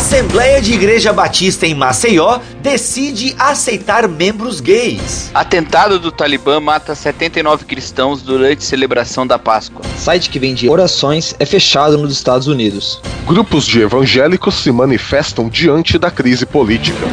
[0.00, 5.30] Assembleia de Igreja Batista em Maceió decide aceitar membros gays.
[5.34, 9.82] Atentado do Talibã mata 79 cristãos durante celebração da Páscoa.
[9.98, 12.98] Site que vende orações é fechado nos Estados Unidos.
[13.26, 17.06] Grupos de evangélicos se manifestam diante da crise política.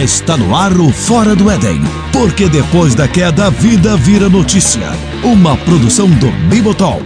[0.00, 1.78] Está no ar o Fora do Éden,
[2.10, 4.86] porque depois da queda a vida vira notícia.
[5.22, 7.04] Uma produção do Bibotalk.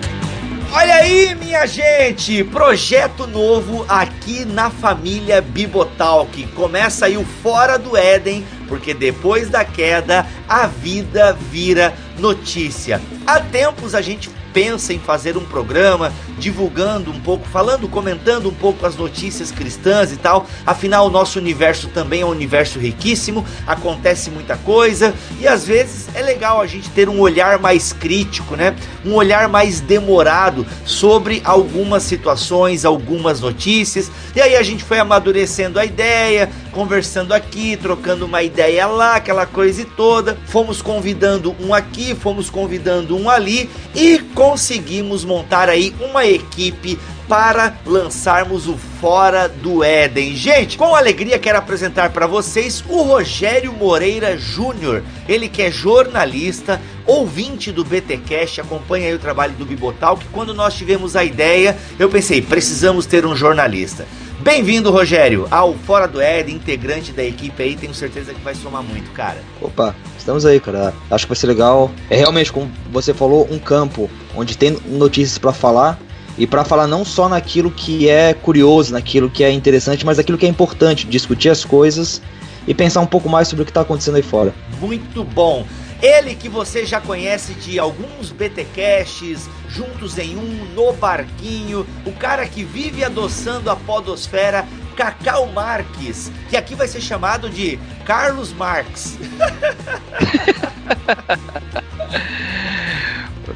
[0.71, 2.45] Olha aí, minha gente!
[2.45, 6.47] Projeto novo aqui na família Bibotalk.
[6.55, 13.03] Começa aí o Fora do Éden, porque depois da queda a vida vira notícia.
[13.27, 18.55] Há tempos a gente pensa em fazer um programa divulgando um pouco, falando, comentando um
[18.55, 20.47] pouco as notícias cristãs e tal.
[20.65, 26.09] Afinal, o nosso universo também é um universo riquíssimo, acontece muita coisa e às vezes
[26.15, 28.77] é legal a gente ter um olhar mais crítico, né?
[29.05, 34.11] Um olhar mais demorado sobre algumas situações, algumas notícias.
[34.37, 39.47] E aí a gente foi amadurecendo a ideia, conversando aqui, trocando uma ideia lá, aquela
[39.47, 40.39] coisa toda.
[40.47, 47.75] Fomos convidando um aqui, fomos convidando um ali e conseguimos montar aí uma equipe para
[47.87, 50.35] lançarmos o Fora do Éden.
[50.35, 55.03] Gente, com alegria quero apresentar para vocês o Rogério Moreira Júnior.
[55.29, 60.53] Ele que é jornalista, ouvinte do BTcast, acompanha aí o trabalho do Bibotal, que quando
[60.53, 64.07] nós tivemos a ideia, eu pensei, precisamos ter um jornalista.
[64.45, 68.83] Bem-vindo, Rogério, ao Fora do Éden, integrante da equipe aí, tenho certeza que vai somar
[68.83, 69.39] muito, cara.
[69.59, 70.93] Opa, estamos aí, cara.
[71.11, 71.91] Acho que vai ser legal.
[72.11, 75.99] É realmente, como você falou, um campo onde tem notícias para falar
[76.37, 80.37] e para falar não só naquilo que é curioso, naquilo que é interessante, mas naquilo
[80.37, 82.21] que é importante, discutir as coisas
[82.69, 84.53] e pensar um pouco mais sobre o que está acontecendo aí fora.
[84.79, 85.65] Muito bom.
[86.05, 92.47] Ele que você já conhece de alguns BTcasts, juntos em um, no barquinho, o cara
[92.47, 99.17] que vive adoçando a podosfera, Cacau Marques, que aqui vai ser chamado de Carlos Marques.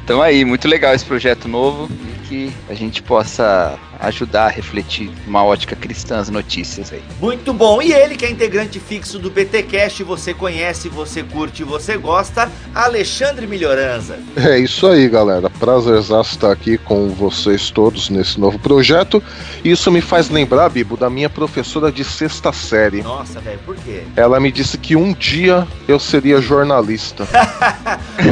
[0.09, 5.11] Então aí, muito legal esse projeto novo e que a gente possa ajudar a refletir
[5.27, 7.03] uma ótica cristã as notícias aí.
[7.19, 7.81] Muito bom.
[7.81, 13.45] E ele que é integrante fixo do BTcast, você conhece, você curte, você gosta, Alexandre
[13.45, 14.19] Melhoranza.
[14.35, 15.49] É isso aí, galera.
[15.49, 19.21] Prazerzaço estar aqui com vocês todos nesse novo projeto.
[19.63, 23.01] Isso me faz lembrar, Bibo, da minha professora de sexta série.
[23.01, 24.03] Nossa, velho, por quê?
[24.15, 27.27] Ela me disse que um dia eu seria jornalista.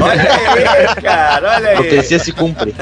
[0.01, 1.75] olha aí, cara, olha aí.
[1.75, 2.73] Profecia se cumpre.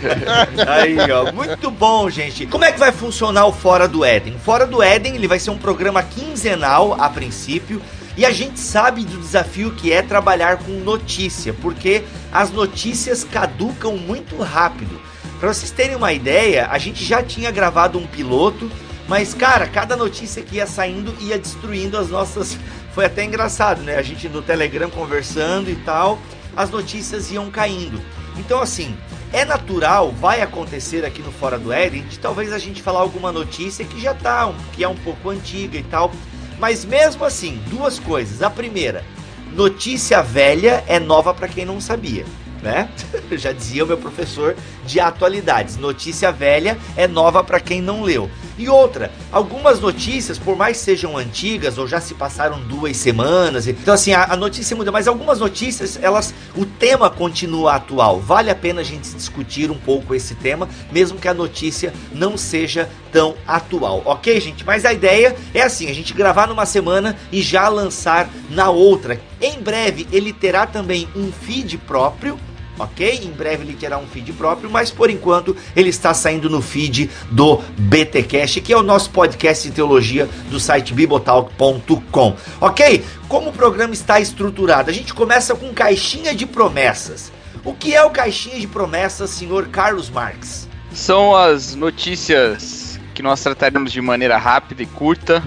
[0.66, 1.32] aí, ó.
[1.32, 2.46] Muito bom, gente gente.
[2.46, 4.38] Como é que vai funcionar o Fora do Éden?
[4.38, 7.80] Fora do Éden, ele vai ser um programa quinzenal a princípio.
[8.16, 13.96] E a gente sabe do desafio que é trabalhar com notícia, porque as notícias caducam
[13.96, 15.00] muito rápido.
[15.40, 18.70] Para vocês terem uma ideia, a gente já tinha gravado um piloto,
[19.08, 22.58] mas cara, cada notícia que ia saindo ia destruindo as nossas.
[22.94, 23.96] Foi até engraçado, né?
[23.96, 26.18] A gente no Telegram conversando e tal,
[26.54, 27.98] as notícias iam caindo.
[28.36, 28.94] Então, assim,
[29.32, 33.32] é natural, vai acontecer aqui no Fora do Éden, de talvez a gente falar alguma
[33.32, 36.12] notícia que já tá, que é um pouco antiga e tal.
[36.58, 38.42] Mas mesmo assim, duas coisas.
[38.42, 39.04] A primeira,
[39.52, 42.26] notícia velha é nova para quem não sabia,
[42.62, 42.90] né?
[43.32, 44.54] já dizia o meu professor
[44.84, 45.76] de atualidades.
[45.76, 48.30] Notícia velha é nova para quem não leu.
[48.62, 53.92] E outra, algumas notícias, por mais sejam antigas ou já se passaram duas semanas, então
[53.92, 58.20] assim, a, a, notícia muda, mas algumas notícias, elas, o tema continua atual.
[58.20, 62.36] Vale a pena a gente discutir um pouco esse tema, mesmo que a notícia não
[62.38, 64.64] seja tão atual, ok, gente?
[64.64, 69.20] Mas a ideia é assim, a gente gravar numa semana e já lançar na outra.
[69.40, 72.38] Em breve ele terá também um feed próprio
[72.78, 73.20] ok?
[73.24, 77.10] Em breve ele terá um feed próprio, mas por enquanto ele está saindo no feed
[77.30, 83.04] do BTcast, que é o nosso podcast de teologia do site bibotalk.com, ok?
[83.28, 87.32] Como o programa está estruturado, a gente começa com caixinha de promessas.
[87.64, 90.68] O que é o caixinha de promessas, senhor Carlos Marques?
[90.92, 95.42] São as notícias que nós trataremos de maneira rápida e curta,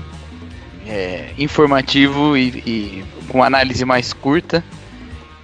[0.88, 4.64] é, informativo e, e com análise mais curta,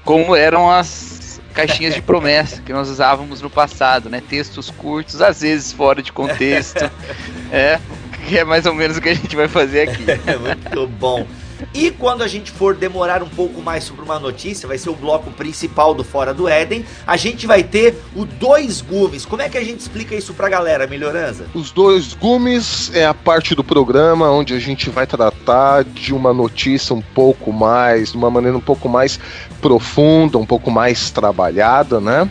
[0.04, 1.20] como eram as
[1.51, 4.21] caixinhas de promessa que nós usávamos no passado, né?
[4.27, 6.89] Textos curtos, às vezes fora de contexto.
[7.51, 7.80] é,
[8.27, 10.06] que é mais ou menos o que a gente vai fazer aqui.
[10.39, 11.27] Muito bom.
[11.74, 14.96] E quando a gente for demorar um pouco mais sobre uma notícia, vai ser o
[14.96, 19.25] bloco principal do Fora do Éden, a gente vai ter o Dois Gumes.
[19.25, 21.46] Como é que a gente explica isso pra galera, Melhorança?
[21.54, 26.34] Os Dois Gumes é a parte do programa onde a gente vai tratar de uma
[26.34, 29.19] notícia um pouco mais, de uma maneira um pouco mais
[29.62, 32.30] profunda, um pouco mais trabalhada, né?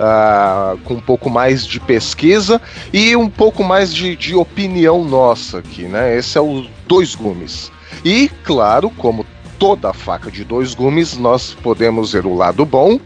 [0.00, 2.60] uh, com um pouco mais de pesquisa
[2.92, 6.16] e um pouco mais de, de opinião nossa aqui, né?
[6.16, 7.70] Esse é o Dois Gumes.
[8.04, 9.26] E, claro, como
[9.58, 12.98] toda faca de dois gumes, nós podemos ver o lado bom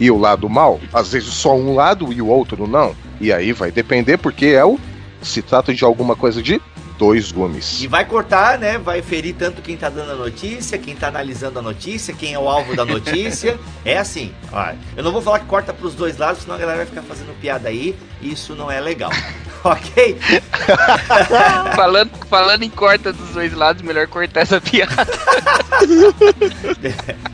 [0.00, 0.80] e o lado mal.
[0.92, 2.94] Às vezes só um lado e o outro não.
[3.20, 4.78] E aí vai depender, porque é o.
[5.20, 6.60] Se trata de alguma coisa de
[6.98, 7.80] dois gumes.
[7.80, 8.76] E vai cortar, né?
[8.76, 12.38] Vai ferir tanto quem tá dando a notícia, quem tá analisando a notícia, quem é
[12.38, 13.58] o alvo da notícia.
[13.84, 14.72] é assim, ó.
[14.96, 17.38] Eu não vou falar que corta pros dois lados, senão a galera vai ficar fazendo
[17.40, 17.96] piada aí.
[18.20, 19.10] Isso não é legal.
[19.64, 20.16] ok?
[21.74, 24.94] falando, falando em corta dos dois lados, melhor cortar essa piada.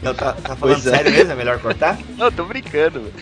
[0.03, 0.97] não, tá, tá falando pois é.
[0.97, 1.17] sério é.
[1.17, 1.33] mesmo?
[1.33, 1.99] É melhor cortar?
[2.17, 3.13] Não, tô brincando,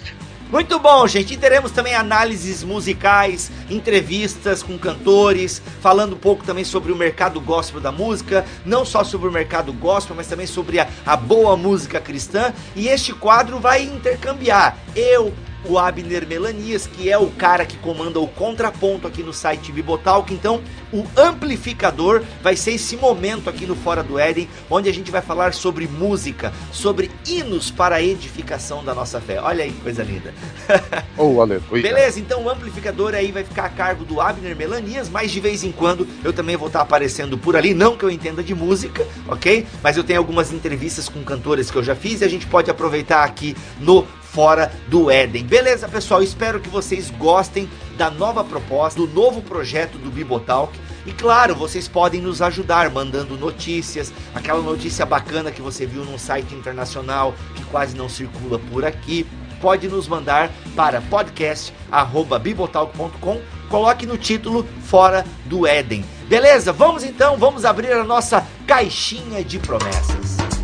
[0.52, 1.32] muito bom, gente.
[1.32, 7.40] E teremos também análises musicais, entrevistas com cantores, falando um pouco também sobre o mercado
[7.40, 11.56] gospel da música, não só sobre o mercado gospel, mas também sobre a, a boa
[11.56, 12.52] música cristã.
[12.76, 15.32] E este quadro vai intercambiar eu,
[15.64, 20.32] o Abner Melanias, que é o cara que comanda o contraponto aqui no site Bibotalk.
[20.32, 20.60] Então,
[20.92, 25.22] o amplificador vai ser esse momento aqui no Fora do Éden, onde a gente vai
[25.22, 29.40] falar sobre música, sobre hinos para a edificação da nossa fé.
[29.40, 30.34] Olha aí, coisa linda.
[31.16, 31.82] Oh, aleluia.
[31.82, 35.62] Beleza, então o amplificador aí vai ficar a cargo do Abner Melanias, mas de vez
[35.62, 39.06] em quando eu também vou estar aparecendo por ali, não que eu entenda de música,
[39.28, 39.66] ok?
[39.82, 42.70] Mas eu tenho algumas entrevistas com cantores que eu já fiz e a gente pode
[42.70, 45.44] aproveitar aqui no fora do Éden.
[45.44, 46.22] Beleza, pessoal?
[46.22, 47.68] Espero que vocês gostem
[47.98, 50.72] da nova proposta, do novo projeto do Bibotalk.
[51.04, 56.16] E claro, vocês podem nos ajudar mandando notícias, aquela notícia bacana que você viu num
[56.16, 59.26] site internacional que quase não circula por aqui.
[59.60, 63.40] Pode nos mandar para podcast@bibotalk.com.
[63.68, 66.02] Coloque no título Fora do Éden.
[66.26, 66.72] Beleza?
[66.72, 70.61] Vamos então, vamos abrir a nossa caixinha de promessas.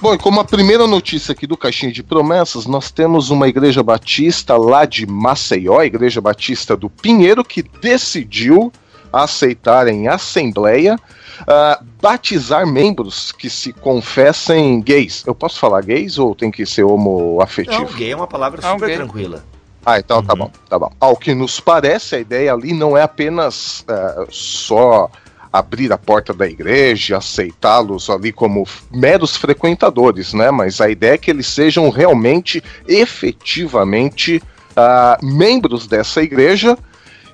[0.00, 3.82] Bom, e como a primeira notícia aqui do Caixinha de Promessas, nós temos uma igreja
[3.82, 8.72] batista lá de Maceió, a Igreja Batista do Pinheiro, que decidiu
[9.12, 15.24] aceitar em assembleia uh, batizar membros que se confessem gays.
[15.26, 17.82] Eu posso falar gays ou tem que ser homoafetivo?
[17.82, 19.44] Não, gay é uma palavra super tranquila.
[19.84, 20.38] Ah, então tá uhum.
[20.38, 20.92] tá bom, tá bom.
[21.00, 25.10] Ao que nos parece, a ideia ali não é apenas uh, só
[25.52, 30.50] abrir a porta da igreja, aceitá-los ali como meros frequentadores, né?
[30.50, 36.76] Mas a ideia é que eles sejam realmente, efetivamente, uh, membros dessa igreja.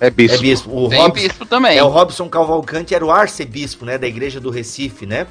[0.00, 0.36] É bispo.
[0.36, 0.84] É bispo.
[0.84, 1.78] O Tem Robson, bispo também.
[1.78, 5.26] É, o Robson Cavalcante era o arcebispo, né, da igreja do Recife, né?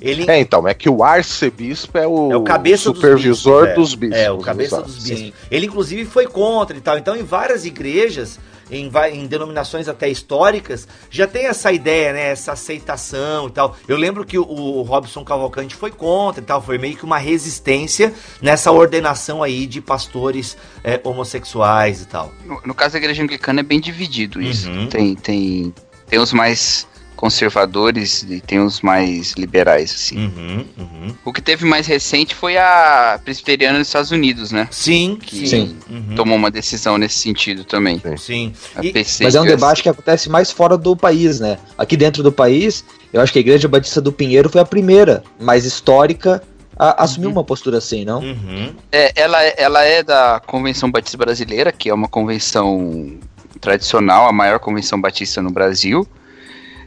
[0.00, 0.30] Ele...
[0.30, 3.90] É, então, é que o arcebispo é o, é o cabeça supervisor dos bispos.
[3.90, 5.18] Dos bispos é, o cabeça dos bispos.
[5.18, 5.32] Sim.
[5.50, 6.98] Ele, inclusive, foi contra e tal.
[6.98, 8.38] Então, em várias igrejas,
[8.70, 12.30] em, em, denominações até históricas, já tem essa ideia, né?
[12.30, 13.76] Essa aceitação e tal.
[13.86, 17.18] Eu lembro que o, o, Robson Cavalcante foi contra e tal, foi meio que uma
[17.18, 18.12] resistência
[18.42, 22.32] nessa ordenação aí de pastores é, homossexuais e tal.
[22.44, 24.68] No, no, caso da igreja anglicana é bem dividido isso.
[24.68, 24.88] Uhum.
[24.88, 25.74] Tem, tem,
[26.08, 26.86] tem os mais
[27.16, 30.18] conservadores e tem os mais liberais, assim.
[30.26, 31.14] Uhum, uhum.
[31.24, 34.68] O que teve mais recente foi a presbiteriana dos Estados Unidos, né?
[34.70, 35.76] Sim, que sim.
[35.90, 36.14] Uhum.
[36.14, 38.00] tomou uma decisão nesse sentido também.
[38.18, 38.52] Sim.
[38.82, 38.92] E...
[39.22, 41.58] Mas é um debate que acontece mais fora do país, né?
[41.76, 45.24] Aqui dentro do país, eu acho que a Igreja Batista do Pinheiro foi a primeira,
[45.40, 46.42] mais histórica,
[46.78, 48.20] a, assumir uma postura assim, não?
[48.20, 48.74] Uhum.
[48.92, 53.18] É, ela, ela é da Convenção Batista Brasileira, que é uma convenção
[53.58, 56.06] tradicional, a maior convenção batista no Brasil.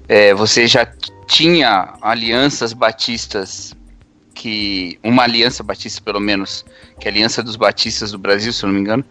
[0.09, 0.87] É, você já
[1.27, 3.77] tinha alianças batistas
[4.33, 6.65] que uma aliança batista pelo menos,
[6.97, 9.03] que é a Aliança dos Batistas do Brasil, se eu não me engano,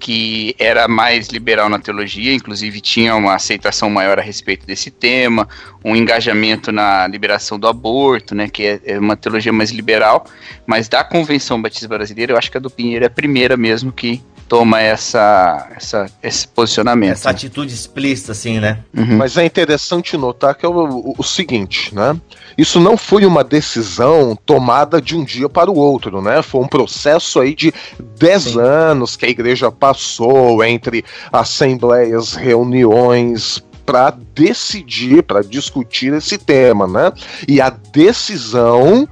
[0.00, 5.48] que era mais liberal na teologia, inclusive tinha uma aceitação maior a respeito desse tema,
[5.84, 10.26] um engajamento na liberação do aborto, né, que é, é uma teologia mais liberal,
[10.66, 13.92] mas da Convenção Batista Brasileira, eu acho que a do Pinheiro é a primeira mesmo
[13.92, 14.20] que
[14.52, 17.12] toma essa, essa, esse posicionamento.
[17.12, 18.80] Essa atitude explícita, assim, né?
[18.94, 19.16] Uhum.
[19.16, 22.14] Mas é interessante notar que é o, o, o, seguinte, né?
[22.58, 26.42] Isso não foi uma decisão tomada de um dia para o outro, né?
[26.42, 27.72] Foi um processo aí de
[28.18, 36.86] 10 anos que a igreja passou entre assembleias, reuniões, para decidir, para discutir esse tema,
[36.86, 37.10] né?
[37.48, 39.08] E a decisão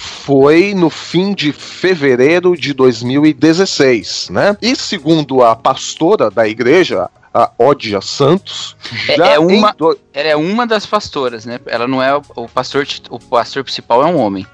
[0.00, 4.56] foi no fim de fevereiro de 2016, né?
[4.62, 8.76] E segundo a pastora da igreja, a Ódia Santos,
[9.08, 9.98] é, já é uma, do...
[10.12, 11.58] ela é uma das pastoras, né?
[11.66, 14.46] Ela não é o, o pastor, o pastor principal é um homem.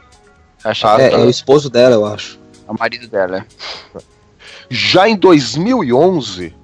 [0.65, 2.41] Acho ah, é, é o esposo dela, eu acho.
[2.67, 3.45] É o marido dela.
[4.71, 6.55] Já em 2011,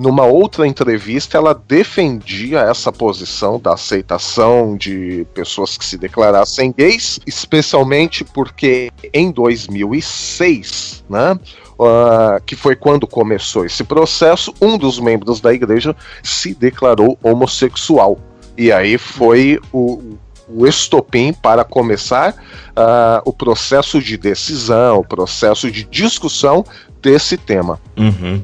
[0.00, 7.20] numa outra entrevista, ela defendia essa posição da aceitação de pessoas que se declarassem gays,
[7.26, 11.38] especialmente porque em 2006, né,
[11.78, 18.18] uh, que foi quando começou esse processo, um dos membros da igreja se declarou homossexual.
[18.56, 20.16] E aí foi o,
[20.48, 22.32] o estopim para começar
[22.70, 26.64] uh, o processo de decisão, o processo de discussão
[27.02, 27.78] desse tema.
[27.98, 28.42] Uhum.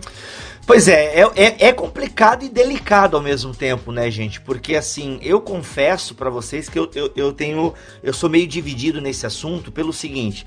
[0.66, 4.40] Pois é, é, é, é, complicado e delicado ao mesmo tempo, né, gente?
[4.40, 7.72] Porque assim, eu confesso para vocês que eu, eu, eu tenho.
[8.02, 10.44] Eu sou meio dividido nesse assunto pelo seguinte.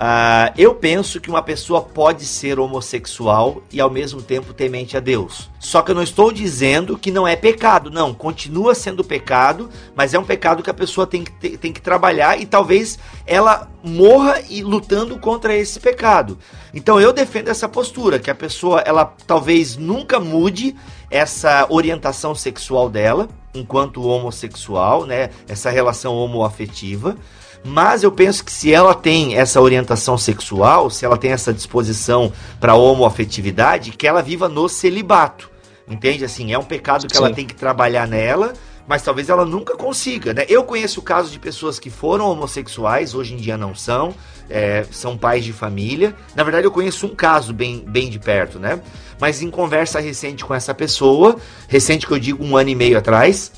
[0.00, 5.00] Uh, eu penso que uma pessoa pode ser homossexual e ao mesmo tempo temente a
[5.00, 5.50] Deus.
[5.58, 8.14] Só que eu não estou dizendo que não é pecado, não.
[8.14, 12.40] Continua sendo pecado, mas é um pecado que a pessoa tem que, tem que trabalhar
[12.40, 16.38] e talvez ela morra e lutando contra esse pecado.
[16.72, 20.74] Então eu defendo essa postura, que a pessoa ela talvez nunca mude
[21.10, 25.28] essa orientação sexual dela enquanto homossexual, né?
[25.46, 27.16] Essa relação homoafetiva
[27.64, 32.32] mas eu penso que se ela tem essa orientação sexual, se ela tem essa disposição
[32.58, 35.50] para homoafetividade, que ela viva no celibato.
[35.88, 36.24] Entende?
[36.24, 37.24] Assim, é um pecado que Sim.
[37.24, 38.52] ela tem que trabalhar nela,
[38.86, 40.44] mas talvez ela nunca consiga, né?
[40.48, 44.14] Eu conheço casos de pessoas que foram homossexuais, hoje em dia não são,
[44.48, 46.14] é, são pais de família.
[46.34, 48.80] Na verdade, eu conheço um caso bem, bem de perto, né?
[49.20, 51.36] Mas em conversa recente com essa pessoa,
[51.68, 53.52] recente que eu digo um ano e meio atrás,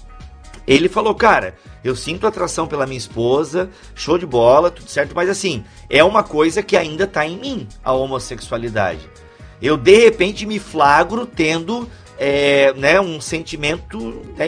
[0.66, 1.54] ele falou, cara,
[1.84, 6.22] eu sinto atração pela minha esposa, show de bola, tudo certo, mas assim, é uma
[6.22, 9.08] coisa que ainda tá em mim, a homossexualidade.
[9.60, 14.46] Eu de repente me flagro tendo é, né, um sentimento, é,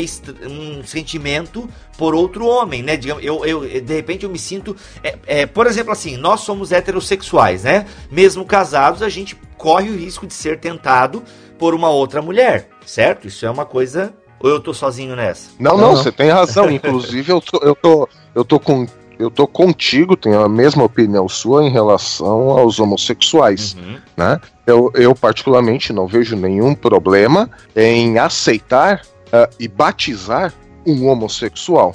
[0.49, 2.97] um sentimento por outro homem, né?
[2.97, 6.71] Digamos, eu, eu, de repente eu me sinto, é, é, por exemplo, assim, nós somos
[6.71, 7.87] heterossexuais, né?
[8.11, 11.23] Mesmo casados, a gente corre o risco de ser tentado
[11.59, 13.27] por uma outra mulher, certo?
[13.27, 15.51] Isso é uma coisa ou eu tô sozinho nessa?
[15.59, 16.71] Não, não, você tem razão.
[16.71, 18.87] Inclusive, eu tô, eu tô, eu tô com.
[19.17, 23.97] Eu tô contigo, tenho a mesma opinião sua em relação aos homossexuais, uhum.
[24.17, 24.41] né?
[24.67, 30.53] Eu, eu particularmente não vejo nenhum problema em aceitar uh, e batizar
[30.85, 31.95] um homossexual,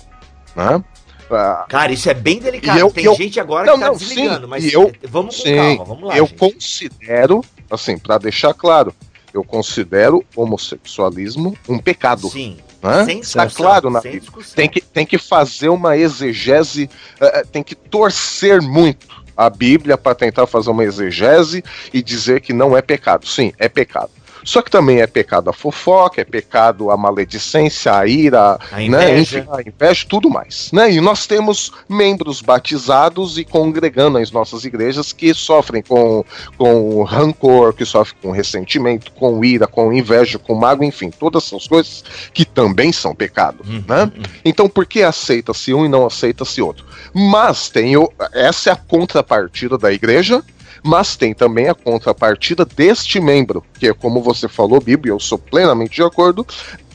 [0.55, 0.81] né?
[1.29, 2.79] Uh, Cara, isso é bem delicado.
[2.79, 5.43] Eu, Tem eu, gente agora não, que tá não, desligando, sim, mas eu, vamos com
[5.43, 6.17] sim, calma, vamos lá.
[6.17, 6.39] Eu gente.
[6.39, 8.93] considero, assim, para deixar claro,
[9.33, 12.29] eu considero homossexualismo um pecado.
[12.29, 12.57] Sim.
[12.81, 13.05] Né?
[13.05, 14.31] Sem Está claro na Bíblia.
[14.55, 16.89] Tem que, tem que fazer uma exegese,
[17.21, 22.53] uh, tem que torcer muito a Bíblia para tentar fazer uma exegese e dizer que
[22.53, 23.27] não é pecado.
[23.27, 24.11] Sim, é pecado.
[24.49, 28.83] Só que também é pecado a fofoca, é pecado a maledicência, a ira, a né?
[28.87, 29.47] inveja, né?
[29.51, 30.71] A inveja tudo mais.
[30.73, 30.93] Né?
[30.93, 36.25] E nós temos membros batizados e congregando nas nossas igrejas que sofrem com,
[36.57, 41.67] com rancor, que sofrem com ressentimento, com ira, com inveja, com mágoa, enfim, todas essas
[41.67, 42.03] coisas
[42.33, 43.63] que também são pecado.
[43.67, 44.05] Uhum, né?
[44.05, 44.23] Uhum.
[44.43, 46.87] Então por que aceita-se um e não aceita-se outro?
[47.13, 50.43] Mas tem o, essa é a contrapartida da igreja
[50.83, 55.37] mas tem também a contrapartida deste membro, que é como você falou, Bíblia, eu sou
[55.37, 56.45] plenamente de acordo,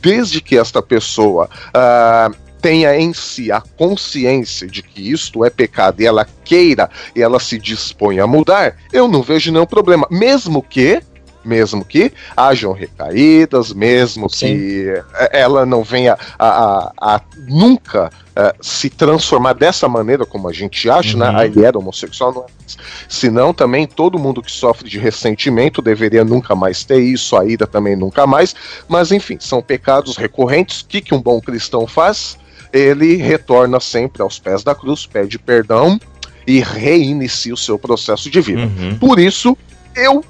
[0.00, 6.00] desde que esta pessoa uh, tenha em si a consciência de que isto é pecado
[6.00, 10.06] e ela queira e ela se dispõe a mudar, eu não vejo nenhum problema.
[10.10, 11.02] Mesmo que
[11.44, 14.46] mesmo que hajam recaídas, mesmo Sim.
[14.46, 20.52] que ela não venha a, a, a nunca uh, se transformar dessa maneira como a
[20.52, 21.28] gente acha, né?
[21.28, 21.32] uhum.
[21.36, 21.46] né?
[21.46, 22.46] Ele era homossexual, não é?
[23.08, 27.66] Senão também todo mundo que sofre de ressentimento deveria nunca mais ter isso, a ira
[27.66, 28.54] também nunca mais.
[28.88, 30.80] Mas enfim, são pecados recorrentes.
[30.80, 32.38] O que, que um bom cristão faz?
[32.72, 35.98] Ele retorna sempre aos pés da cruz, pede perdão
[36.46, 38.62] e reinicia o seu processo de vida.
[38.62, 38.98] Uhum.
[38.98, 39.56] Por isso,
[39.94, 40.24] eu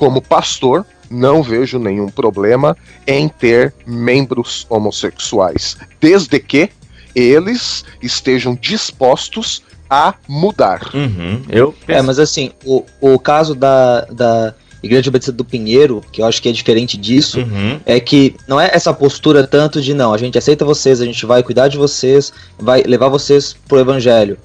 [0.00, 2.74] como pastor, não vejo nenhum problema
[3.06, 6.70] em ter membros homossexuais, desde que
[7.14, 10.88] eles estejam dispostos a mudar.
[10.94, 16.22] Uhum, eu É, mas assim, o, o caso da, da Igreja Batista do Pinheiro, que
[16.22, 17.78] eu acho que é diferente disso, uhum.
[17.84, 21.26] é que não é essa postura tanto de não, a gente aceita vocês, a gente
[21.26, 24.38] vai cuidar de vocês, vai levar vocês pro evangelho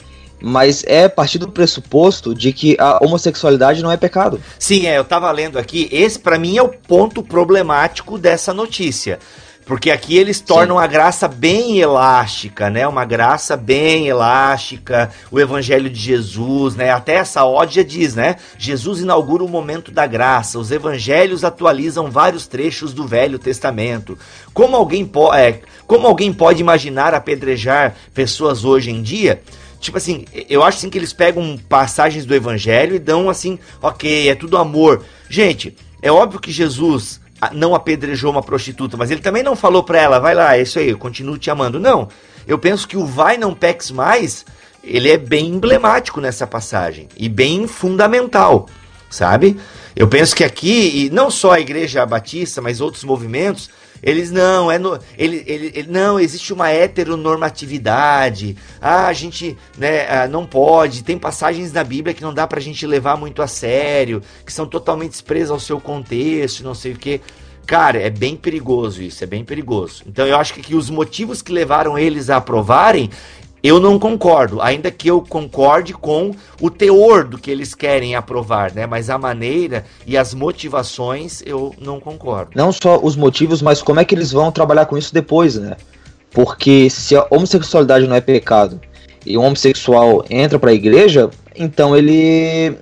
[0.48, 4.40] mas é a partir do pressuposto de que a homossexualidade não é pecado.
[4.60, 9.18] Sim, é, eu tava lendo aqui, esse para mim é o ponto problemático dessa notícia.
[9.66, 10.84] Porque aqui eles tornam Sim.
[10.84, 12.88] a graça bem elástica, né?
[12.88, 16.92] Uma graça bem elástica, o evangelho de Jesus, né?
[16.92, 18.36] Até essa ódia diz, né?
[18.60, 20.60] Jesus inaugura o momento da graça.
[20.60, 24.16] Os evangelhos atualizam vários trechos do Velho Testamento.
[24.54, 29.42] Como alguém, é, como alguém pode imaginar apedrejar pessoas hoje em dia?
[29.86, 34.27] Tipo assim, eu acho assim que eles pegam passagens do evangelho e dão assim, ok,
[34.27, 35.06] é tudo amor.
[35.30, 37.22] Gente, é óbvio que Jesus
[37.54, 40.80] não apedrejou uma prostituta, mas ele também não falou pra ela, vai lá, é isso
[40.80, 41.80] aí, eu continuo te amando.
[41.80, 42.10] Não,
[42.48, 44.44] eu penso que o vai não peques mais,
[44.84, 48.68] ele é bem emblemático nessa passagem e bem fundamental,
[49.08, 49.56] sabe?
[49.96, 53.70] Eu penso que aqui, e não só a igreja batista, mas outros movimentos,
[54.05, 58.55] eles não, é no, ele, ele, ele, não, existe uma heteronormatividade.
[58.79, 61.03] Ah, a gente né, ah, não pode.
[61.03, 64.67] Tem passagens na Bíblia que não dá pra gente levar muito a sério, que são
[64.67, 67.19] totalmente expressas ao seu contexto, não sei o que.
[67.65, 70.03] Cara, é bem perigoso isso, é bem perigoso.
[70.05, 73.09] Então eu acho que, que os motivos que levaram eles a aprovarem
[73.65, 78.72] eu não concordo, ainda que eu concorde com o teor do que eles querem aprovar,
[78.72, 78.86] né?
[78.86, 82.51] Mas a maneira e as motivações eu não concordo.
[82.53, 85.77] Não só os motivos, mas como é que eles vão trabalhar com isso depois, né?
[86.29, 88.79] Porque se a homossexualidade não é pecado
[89.25, 92.77] e um homossexual entra para a igreja, então ele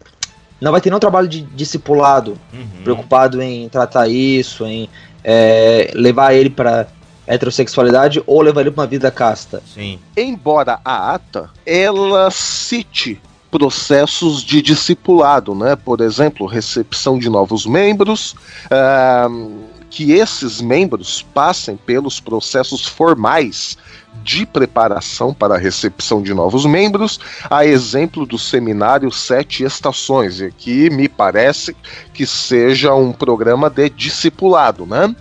[0.59, 2.83] não vai ter nenhum trabalho de discipulado, uhum.
[2.83, 4.89] preocupado em tratar isso, em
[5.23, 6.87] é, levar ele para
[7.27, 9.61] heterossexualidade ou levaria para uma vida casta.
[9.73, 9.99] Sim.
[10.15, 15.75] Embora a ata ela cite processos de discipulado, né?
[15.75, 23.77] Por exemplo, recepção de novos membros, uh, que esses membros passem pelos processos formais
[24.23, 30.51] de preparação para a recepção de novos membros, a exemplo do seminário Sete Estações, e
[30.51, 31.75] que me parece
[32.13, 35.15] que seja um programa de discipulado, né?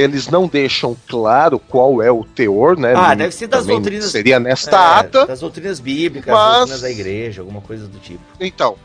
[0.00, 2.94] Eles não deixam claro qual é o teor, né?
[2.94, 4.10] Ah, deve ser das doutrinas.
[4.10, 5.26] Seria nesta é, ata.
[5.26, 6.42] Das doutrinas bíblicas, mas...
[6.42, 8.22] das doutrinas da igreja, alguma coisa do tipo.
[8.40, 8.76] Então,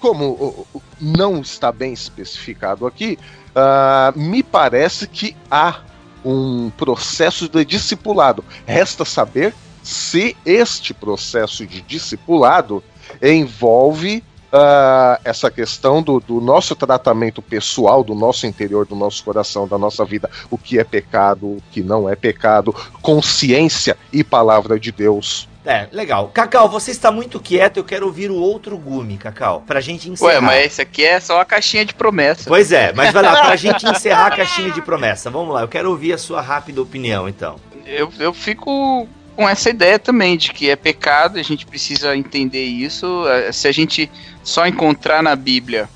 [0.00, 0.66] como
[1.00, 3.18] não está bem especificado aqui,
[3.50, 5.80] uh, me parece que há
[6.24, 8.44] um processo de discipulado.
[8.66, 12.82] Resta saber se este processo de discipulado
[13.22, 19.66] envolve uh, essa questão do, do, nosso tratamento pessoal, do nosso interior, do nosso coração,
[19.66, 24.78] da nossa vida, o que é pecado, o que não é pecado, consciência e palavra
[24.78, 25.48] de Deus.
[25.64, 26.28] É, legal.
[26.28, 30.32] Cacau, você está muito quieto, eu quero ouvir o outro gume, Cacau, pra gente encerrar.
[30.32, 32.44] Ué, mas esse aqui é só a caixinha de promessa.
[32.48, 35.30] Pois é, mas vai lá, pra gente encerrar a caixinha de promessa.
[35.30, 37.56] Vamos lá, eu quero ouvir a sua rápida opinião, então.
[37.84, 39.06] Eu, eu fico
[39.38, 43.24] com essa ideia também de que é pecado, a gente precisa entender isso.
[43.28, 44.10] É, se a gente
[44.42, 45.88] só encontrar na Bíblia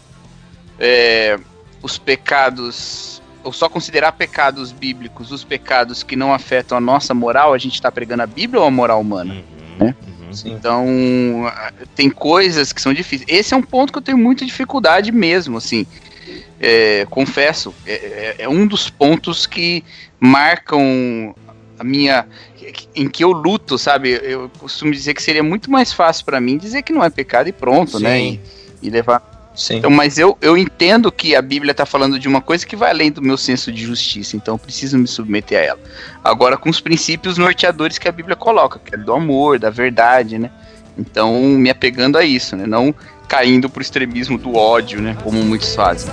[0.78, 1.36] é,
[1.82, 7.52] os pecados, ou só considerar pecados bíblicos os pecados que não afetam a nossa moral,
[7.52, 9.34] a gente está pregando a Bíblia ou a moral humana?
[9.34, 9.96] Uhum, né?
[10.06, 10.86] Uhum, então,
[11.96, 13.28] tem coisas que são difíceis.
[13.28, 15.84] Esse é um ponto que eu tenho muita dificuldade mesmo, assim.
[16.60, 19.82] É, confesso, é, é, é um dos pontos que
[20.20, 21.34] marcam
[21.82, 22.26] a minha
[22.94, 24.10] em que eu luto, sabe?
[24.22, 27.48] Eu costumo dizer que seria muito mais fácil para mim dizer que não é pecado
[27.48, 28.18] e pronto, né?
[28.18, 28.30] Sim.
[28.32, 28.40] né?
[28.82, 29.76] E, e levar Sim.
[29.76, 32.90] Então, mas eu, eu entendo que a Bíblia está falando de uma coisa que vai
[32.90, 35.80] além do meu senso de justiça, então eu preciso me submeter a ela.
[36.24, 40.38] Agora, com os princípios norteadores que a Bíblia coloca, que é do amor, da verdade,
[40.38, 40.50] né?
[40.96, 42.66] Então, me apegando a isso, né?
[42.66, 42.94] Não
[43.28, 45.16] caindo pro extremismo do ódio, né?
[45.22, 46.10] Como muitos fazem.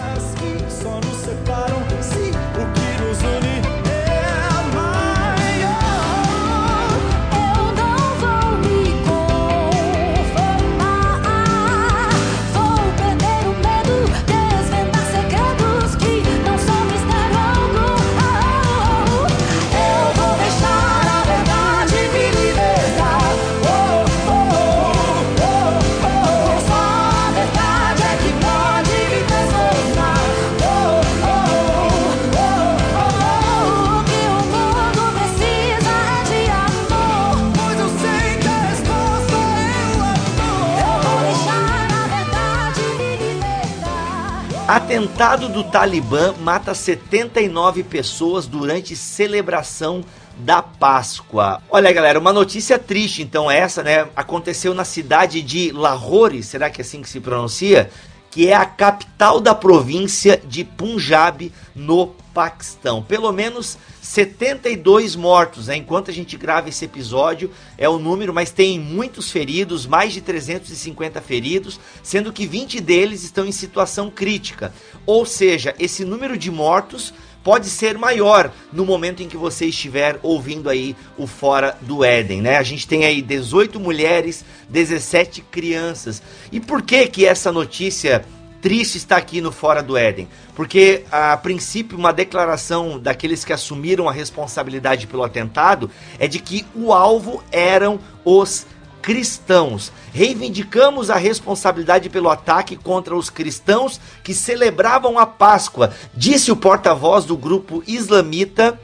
[45.19, 50.01] Atentado do Talibã mata 79 pessoas durante celebração
[50.37, 51.61] da Páscoa.
[51.69, 54.07] Olha, galera, uma notícia triste, então essa, né?
[54.15, 57.89] Aconteceu na cidade de Lahore, será que é assim que se pronuncia?
[58.31, 63.03] Que é a capital da província de Punjab, no Paquistão.
[63.03, 65.75] Pelo menos 72 mortos, né?
[65.75, 70.21] Enquanto a gente grava esse episódio, é o número, mas tem muitos feridos, mais de
[70.21, 74.73] 350 feridos, sendo que 20 deles estão em situação crítica.
[75.05, 80.17] Ou seja, esse número de mortos pode ser maior no momento em que você estiver
[80.23, 82.55] ouvindo aí o Fora do Éden, né?
[82.55, 86.23] A gente tem aí 18 mulheres, 17 crianças.
[86.53, 88.23] E por que que essa notícia
[88.61, 90.27] triste está aqui no Fora do Éden?
[90.55, 96.65] Porque a princípio uma declaração daqueles que assumiram a responsabilidade pelo atentado é de que
[96.75, 98.65] o alvo eram os
[99.01, 99.91] cristãos.
[100.13, 107.25] Reivindicamos a responsabilidade pelo ataque contra os cristãos que celebravam a Páscoa, disse o porta-voz
[107.25, 108.79] do grupo islamita.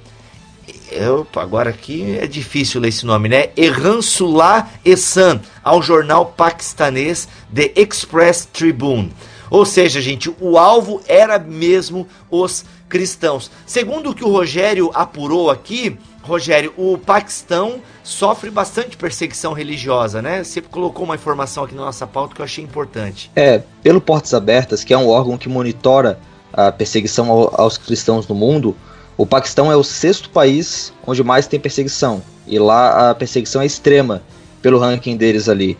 [0.92, 3.50] Eu, agora aqui é difícil ler esse nome, né?
[3.58, 9.12] Erransullah Essan, ao jornal paquistanês The Express Tribune.
[9.49, 13.51] Ou seja, gente, o alvo era mesmo os cristãos.
[13.65, 20.43] Segundo o que o Rogério apurou aqui, Rogério, o Paquistão sofre bastante perseguição religiosa, né?
[20.43, 23.31] Você colocou uma informação aqui na nossa pauta que eu achei importante.
[23.36, 26.19] É, pelo Portas Abertas, que é um órgão que monitora
[26.51, 28.75] a perseguição aos cristãos no mundo,
[29.17, 32.21] o Paquistão é o sexto país onde mais tem perseguição.
[32.47, 34.21] E lá a perseguição é extrema
[34.62, 35.77] pelo ranking deles ali.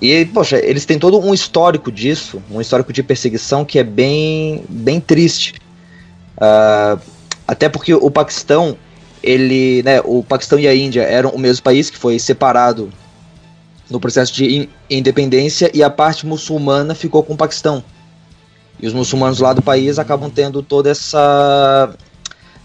[0.00, 4.64] E, poxa, eles têm todo um histórico disso, um histórico de perseguição que é bem,
[4.68, 5.54] bem triste.
[6.36, 7.00] Uh,
[7.46, 8.76] até porque o Paquistão
[9.22, 12.90] ele, né, o Paquistão e a Índia eram o mesmo país que foi separado
[13.90, 17.82] no processo de in independência e a parte muçulmana ficou com o Paquistão.
[18.80, 21.90] E os muçulmanos lá do país acabam tendo toda essa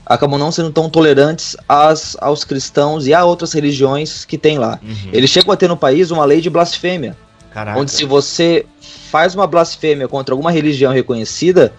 [0.06, 4.80] acabam não sendo tão tolerantes às, aos cristãos e a outras religiões que tem lá.
[4.84, 5.10] Uhum.
[5.12, 7.17] Eles chegam a ter no país uma lei de blasfêmia,
[7.54, 7.80] Caraca.
[7.80, 8.66] onde se você
[9.12, 11.72] faz uma blasfêmia contra alguma religião reconhecida,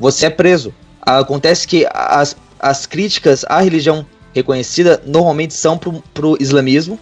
[0.00, 0.72] você é preso.
[1.02, 6.98] Acontece que as, as críticas à religião reconhecida normalmente são pro, pro islamismo.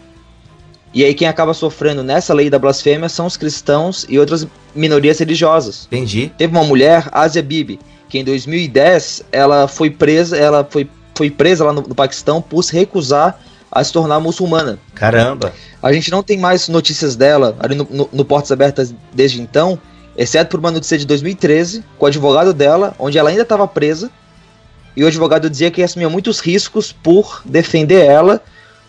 [0.93, 5.19] E aí quem acaba sofrendo nessa lei da blasfêmia são os cristãos e outras minorias
[5.19, 5.87] religiosas.
[5.87, 6.33] Entendi.
[6.37, 11.65] Teve uma mulher, Asia Bibi, que em 2010 ela foi presa, ela foi, foi presa
[11.65, 13.39] lá no, no Paquistão por se recusar
[13.79, 14.79] a se tornar muçulmana.
[14.95, 15.53] Caramba!
[15.83, 19.79] A gente não tem mais notícias dela ali no, no, no Portas Abertas desde então,
[20.17, 24.11] exceto por uma notícia de 2013, com o advogado dela, onde ela ainda estava presa,
[24.97, 28.43] e o advogado dizia que assumia muitos riscos por defender ela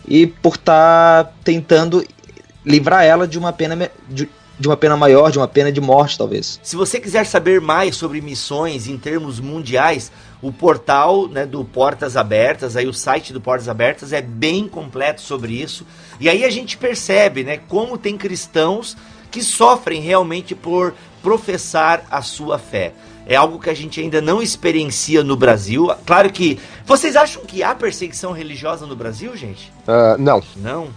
[0.07, 2.03] e por estar tá tentando
[2.65, 6.17] livrar ela de uma pena de, de uma pena maior, de uma pena de morte,
[6.17, 6.59] talvez.
[6.63, 12.15] Se você quiser saber mais sobre missões em termos mundiais, o portal né, do Portas
[12.15, 15.85] Abertas, aí o site do Portas Abertas é bem completo sobre isso.
[16.19, 18.95] E aí a gente percebe né, como tem cristãos
[19.31, 22.93] que sofrem realmente por professar a sua fé
[23.27, 25.93] é algo que a gente ainda não experiencia no Brasil.
[26.05, 26.57] Claro que.
[26.85, 29.71] Vocês acham que há perseguição religiosa no Brasil, gente?
[29.85, 30.41] Uh, não.
[30.55, 30.87] Não?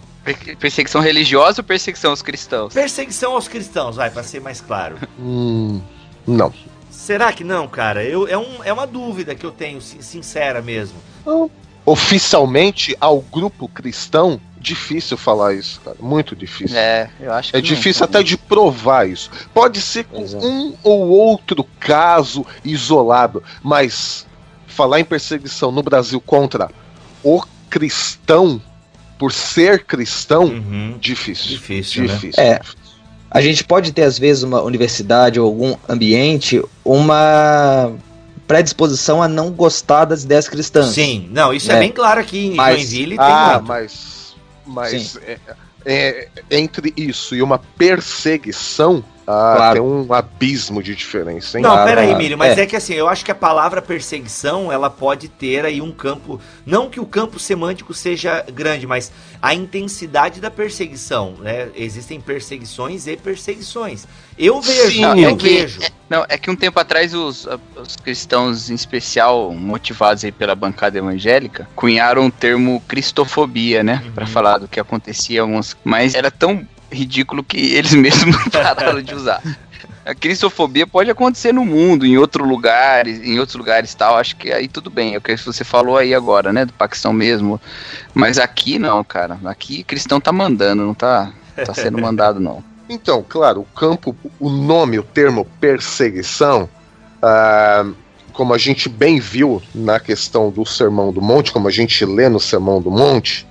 [0.59, 2.73] Perseguição religiosa ou perseguição aos cristãos?
[2.73, 4.95] Perseguição aos cristãos, vai, para ser mais claro.
[5.19, 5.81] hum,
[6.25, 6.53] não.
[7.01, 8.03] Será que não, cara?
[8.03, 10.99] Eu, é, um, é uma dúvida que eu tenho, sincera mesmo.
[11.83, 15.97] Oficialmente, ao grupo cristão, difícil falar isso, cara.
[15.99, 16.77] Muito difícil.
[16.77, 19.31] É, eu acho que É difícil até de provar isso.
[19.51, 20.45] Pode ser com Exato.
[20.45, 24.27] um ou outro caso isolado, mas
[24.67, 26.69] falar em perseguição no Brasil contra
[27.23, 28.61] o cristão,
[29.17, 30.97] por ser cristão, uhum.
[30.99, 31.47] difícil.
[31.47, 32.05] Difícil.
[32.05, 32.43] Difícil.
[32.43, 32.49] Né?
[32.51, 32.61] É.
[33.31, 37.91] A gente pode ter, às vezes, uma universidade ou algum ambiente, uma
[38.45, 40.93] predisposição a não gostar das ideias cristãs.
[40.93, 43.15] Sim, não, isso é, é bem claro aqui em mas, Joinville.
[43.17, 43.67] Ah, muito.
[43.67, 44.21] mas
[44.65, 45.37] mas é,
[45.85, 49.73] é, entre isso e uma perseguição, ah, claro.
[49.73, 51.63] tem um abismo de diferença, hein?
[51.63, 52.63] Não, ah, peraí, Emílio, mas é.
[52.63, 52.65] é.
[52.65, 56.89] que assim, eu acho que a palavra perseguição, ela pode ter aí um campo, não
[56.89, 61.69] que o campo semântico seja grande, mas a intensidade da perseguição, né?
[61.75, 64.07] Existem perseguições e perseguições.
[64.37, 65.83] Eu vejo, Sim, eu é que, vejo.
[65.83, 70.55] É, não, é que um tempo atrás os, os cristãos, em especial, motivados aí pela
[70.55, 74.01] bancada evangélica, cunharam o termo cristofobia, né?
[74.03, 74.11] Uhum.
[74.11, 75.77] Para falar do que acontecia alguns.
[75.83, 79.41] Mas era tão ridículo que eles mesmos pararam de usar.
[80.03, 84.17] A cristofobia pode acontecer no mundo, em outro lugar, em outros lugares tal.
[84.17, 85.13] Acho que aí tudo bem.
[85.13, 86.65] É o que você falou aí agora, né?
[86.65, 87.61] Do Paquistão mesmo.
[88.13, 89.39] Mas aqui não, cara.
[89.45, 92.63] Aqui cristão tá mandando, não tá, tá sendo mandado, não.
[92.89, 96.67] Então, claro, o campo, o nome, o termo perseguição
[97.21, 97.93] Uh,
[98.33, 102.27] como a gente bem viu na questão do Sermão do Monte, como a gente lê
[102.27, 103.45] no Sermão do Monte,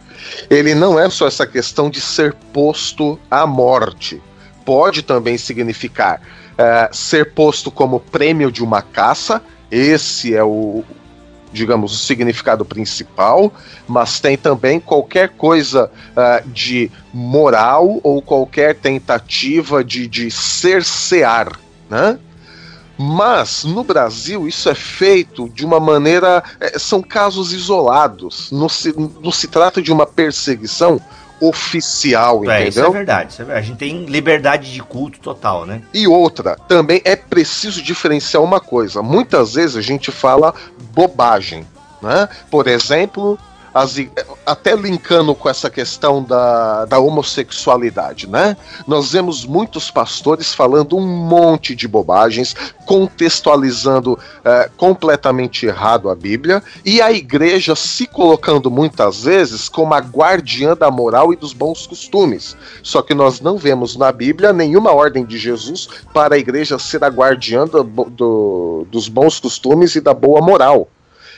[0.49, 4.21] ele não é só essa questão de ser posto à morte.
[4.65, 10.85] Pode também significar uh, ser posto como prêmio de uma caça, esse é o,
[11.53, 13.53] digamos, o significado principal,
[13.89, 22.19] mas tem também qualquer coisa uh, de moral ou qualquer tentativa de, de cercear, né?
[23.03, 26.45] Mas no Brasil isso é feito de uma maneira.
[26.61, 28.53] É, são casos isolados.
[28.53, 31.01] Não se, não se trata de uma perseguição
[31.41, 32.69] oficial, é, entendeu?
[32.69, 33.65] Isso é verdade, isso é verdade.
[33.65, 35.81] A gente tem liberdade de culto total, né?
[35.95, 39.01] E outra, também é preciso diferenciar uma coisa.
[39.01, 40.53] Muitas vezes a gente fala
[40.93, 41.67] bobagem,
[42.03, 42.29] né?
[42.51, 43.39] Por exemplo,
[43.73, 43.97] as,
[44.45, 48.57] até linkando com essa questão da, da homossexualidade, né?
[48.87, 52.55] Nós vemos muitos pastores falando um monte de bobagens,
[52.85, 59.99] contextualizando é, completamente errado a Bíblia, e a igreja se colocando muitas vezes como a
[59.99, 62.57] guardiã da moral e dos bons costumes.
[62.83, 67.05] Só que nós não vemos na Bíblia nenhuma ordem de Jesus para a igreja ser
[67.05, 70.89] a guardiã do, do, dos bons costumes e da boa moral.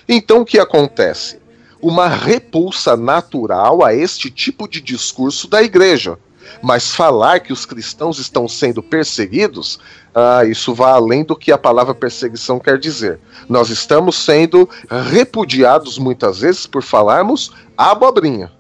[0.09, 1.43] Então o que acontece?
[1.83, 6.17] Uma repulsa natural a este tipo de discurso da igreja.
[6.63, 9.81] Mas falar que os cristãos estão sendo perseguidos,
[10.15, 13.19] ah, isso vai além do que a palavra perseguição quer dizer.
[13.49, 14.69] Nós estamos sendo
[15.11, 18.51] repudiados muitas vezes por falarmos abobrinha.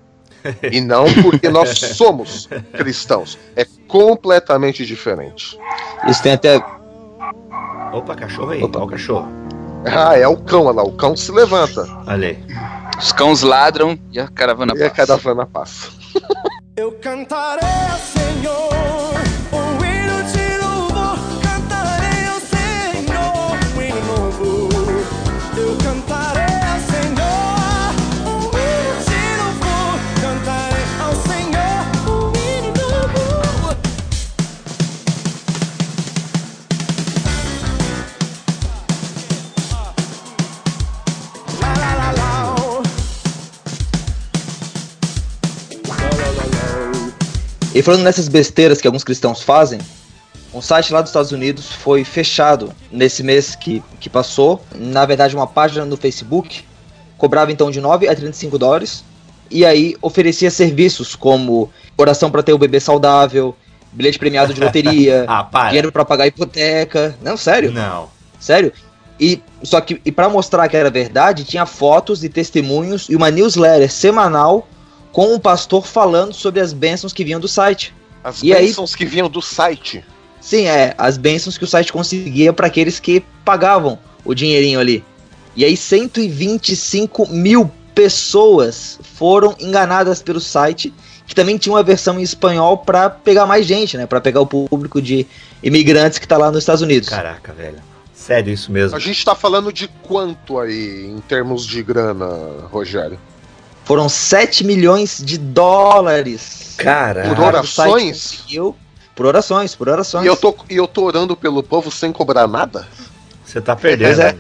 [0.73, 3.39] e não porque nós somos cristãos.
[3.55, 5.57] É completamente diferente.
[6.09, 6.57] Isso tem até.
[7.93, 8.81] Opa, cachorro aí, Opa.
[8.81, 9.42] O cachorro.
[9.87, 11.87] Ah, é o cão, olha lá, o cão se levanta.
[12.07, 12.39] Olha aí.
[12.99, 14.85] Os cães ladram e a caravana e passa.
[14.85, 15.91] E a caravana passa.
[16.77, 17.69] Eu cantarei,
[18.13, 19.32] Senhor.
[47.75, 49.81] E falando nessas besteiras que alguns cristãos fazem,
[50.53, 54.61] um site lá dos Estados Unidos foi fechado nesse mês que, que passou.
[54.75, 56.65] Na verdade, uma página no Facebook
[57.17, 59.03] cobrava então de 9 a 35 dólares
[59.51, 63.57] e aí oferecia serviços como oração para ter o bebê saudável,
[63.91, 67.17] bilhete premiado de loteria, ah, dinheiro para pagar hipoteca.
[67.23, 67.73] Não, sério?
[67.73, 68.11] Não.
[68.39, 68.73] Sério?
[69.19, 73.31] E só que e para mostrar que era verdade, tinha fotos e testemunhos e uma
[73.31, 74.69] newsletter semanal
[75.13, 77.95] com o pastor falando sobre as bênçãos que vinham do site.
[78.25, 80.05] As e bênçãos aí, que vinham do site?
[80.41, 85.05] Sim, é, as bênçãos que o site conseguia para aqueles que pagavam o dinheirinho ali.
[85.55, 90.93] E aí 125 mil pessoas foram enganadas pelo site,
[91.27, 94.07] que também tinha uma versão em espanhol para pegar mais gente, né?
[94.07, 95.27] Para pegar o público de
[95.63, 97.09] imigrantes que tá lá nos Estados Unidos.
[97.09, 97.79] Caraca, velho.
[98.15, 98.97] Sério isso mesmo.
[98.97, 103.19] A gente tá falando de quanto aí em termos de grana, Rogério?
[103.85, 106.75] Foram 7 milhões de dólares.
[106.77, 108.45] Cara, por orações?
[109.15, 110.25] Por orações, por orações.
[110.25, 112.87] E eu, tô, e eu tô orando pelo povo sem cobrar nada?
[113.45, 114.21] Você tá perdendo.
[114.23, 114.35] É.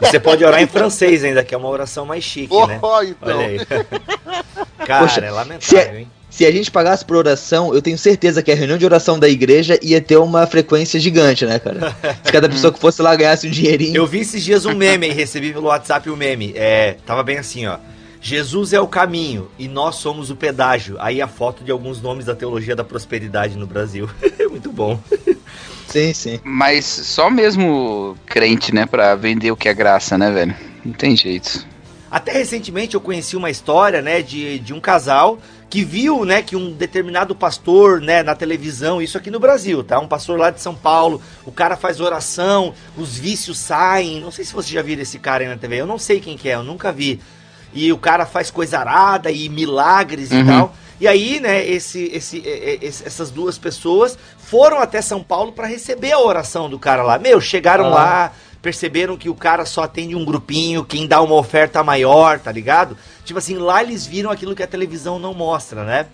[0.00, 2.76] Você pode orar em francês ainda, que é uma oração mais chique, oh, né?
[2.76, 2.90] Então.
[3.22, 3.60] Olha aí.
[4.84, 6.10] Cara, Poxa, é lamentável, se é, hein?
[6.28, 9.28] Se a gente pagasse por oração, eu tenho certeza que a reunião de oração da
[9.28, 11.96] igreja ia ter uma frequência gigante, né, cara?
[12.24, 13.96] Se cada pessoa que fosse lá ganhasse um dinheirinho.
[13.96, 16.52] Eu vi esses dias um meme, recebi pelo WhatsApp um meme.
[16.56, 17.76] É, tava bem assim, ó.
[18.24, 20.96] Jesus é o caminho e nós somos o pedágio.
[20.98, 24.08] Aí a foto de alguns nomes da teologia da prosperidade no Brasil.
[24.48, 24.98] Muito bom.
[25.86, 26.40] Sim, sim.
[26.42, 30.56] Mas só mesmo crente, né, pra vender o que é graça, né, velho?
[30.82, 31.66] Não tem jeito.
[32.10, 36.56] Até recentemente eu conheci uma história, né, de, de um casal que viu, né, que
[36.56, 40.00] um determinado pastor, né, na televisão, isso aqui no Brasil, tá?
[40.00, 44.18] Um pastor lá de São Paulo, o cara faz oração, os vícios saem.
[44.18, 46.38] Não sei se você já viu esse cara aí na TV, eu não sei quem
[46.38, 47.20] que é, eu nunca vi
[47.74, 50.40] e o cara faz coisa arada e milagres uhum.
[50.40, 50.74] e tal.
[51.00, 56.12] E aí, né, esse, esse, esse, essas duas pessoas foram até São Paulo para receber
[56.12, 57.18] a oração do cara lá.
[57.18, 57.88] Meu, chegaram ah.
[57.88, 58.32] lá,
[58.62, 62.96] perceberam que o cara só atende um grupinho, quem dá uma oferta maior, tá ligado?
[63.24, 66.06] Tipo assim, lá eles viram aquilo que a televisão não mostra, né?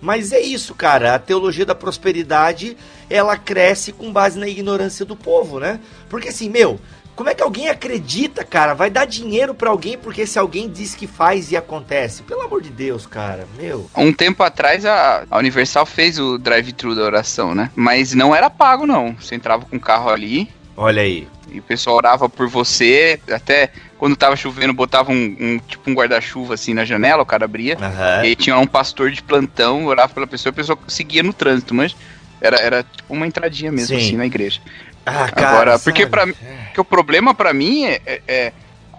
[0.00, 1.14] Mas é isso, cara.
[1.14, 2.76] A teologia da prosperidade,
[3.08, 5.78] ela cresce com base na ignorância do povo, né?
[6.08, 6.80] Porque assim, meu,
[7.14, 8.74] como é que alguém acredita, cara?
[8.74, 12.22] Vai dar dinheiro para alguém porque se alguém diz que faz e acontece?
[12.22, 13.88] Pelo amor de Deus, cara, meu.
[13.96, 17.70] Um tempo atrás a, a Universal fez o drive-thru da oração, né?
[17.74, 19.14] Mas não era pago, não.
[19.20, 21.28] Você entrava com o carro ali, Olha aí.
[21.50, 25.94] E o pessoal orava por você, até quando tava chovendo, botava um, um tipo um
[25.94, 27.76] guarda-chuva assim na janela, o cara abria.
[27.76, 28.24] Aham.
[28.24, 31.74] E aí tinha um pastor de plantão, orava pela pessoa, a pessoa seguia no trânsito,
[31.74, 31.94] mas
[32.40, 34.06] era, era tipo uma entradinha mesmo, Sim.
[34.06, 34.60] assim, na igreja.
[35.04, 36.36] Ah, cara, Agora, porque sabe?
[36.72, 38.52] Porque o problema pra mim é, é- é-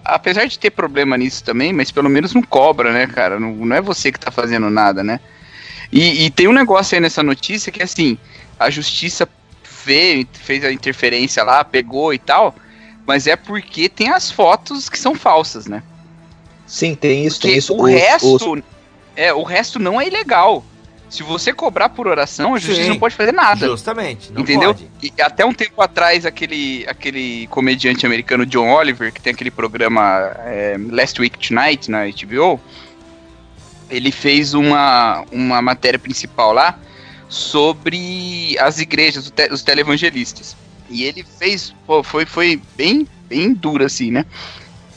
[0.05, 3.39] Apesar de ter problema nisso também, mas pelo menos não cobra, né, cara?
[3.39, 5.17] Não, não é você que tá fazendo nada, né?
[5.89, 8.17] E, e tem um negócio aí nessa notícia que assim,
[8.59, 9.27] a justiça
[9.85, 12.53] veio, fez a interferência lá, pegou e tal,
[13.07, 15.81] mas é porque tem as fotos que são falsas, né?
[16.67, 17.73] Sim, tem isso, Porque tem isso.
[17.73, 18.63] o Os- resto.
[19.15, 20.65] É, o resto não é ilegal.
[21.13, 22.89] Se você cobrar por oração, a justiça Sim.
[22.89, 23.67] não pode fazer nada.
[23.67, 24.73] Justamente, não entendeu?
[24.73, 24.89] pode.
[25.03, 30.01] E até um tempo atrás, aquele, aquele comediante americano John Oliver, que tem aquele programa
[30.39, 32.59] é, Last Week Tonight na HBO,
[33.91, 36.79] ele fez uma, uma matéria principal lá
[37.29, 40.57] sobre as igrejas, os, te, os televangelistas.
[40.89, 44.25] E ele fez, pô, foi, foi bem, bem duro assim, né?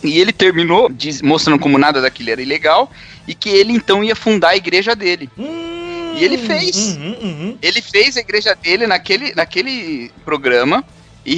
[0.02, 2.90] E ele terminou diz- mostrando como nada daquilo era ilegal
[3.28, 5.28] e que ele então ia fundar a igreja dele.
[5.36, 5.76] Hum,
[6.16, 6.96] E ele fez.
[6.96, 7.58] uhum, uhum.
[7.60, 10.84] Ele fez a igreja dele naquele, naquele programa
[11.24, 11.36] e,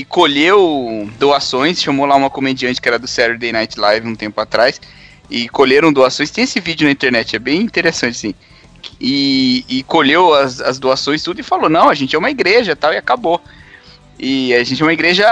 [0.00, 1.82] e colheu doações.
[1.82, 4.80] Chamou lá uma comediante que era do Saturday Night Live um tempo atrás.
[5.28, 6.30] E colheram doações.
[6.30, 8.34] Tem esse vídeo na internet, é bem interessante, sim.
[9.00, 12.74] E, e colheu as, as doações tudo e falou: Não, a gente é uma igreja
[12.74, 13.40] tal, e acabou.
[14.18, 15.26] E a gente é uma igreja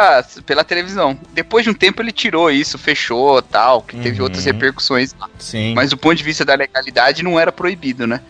[0.46, 1.18] pela televisão.
[1.34, 4.24] Depois de um tempo ele tirou isso, fechou tal, que teve Uhum.
[4.24, 5.28] outras repercussões lá.
[5.38, 5.74] Sim.
[5.74, 8.20] Mas do ponto de vista da legalidade não era proibido, né?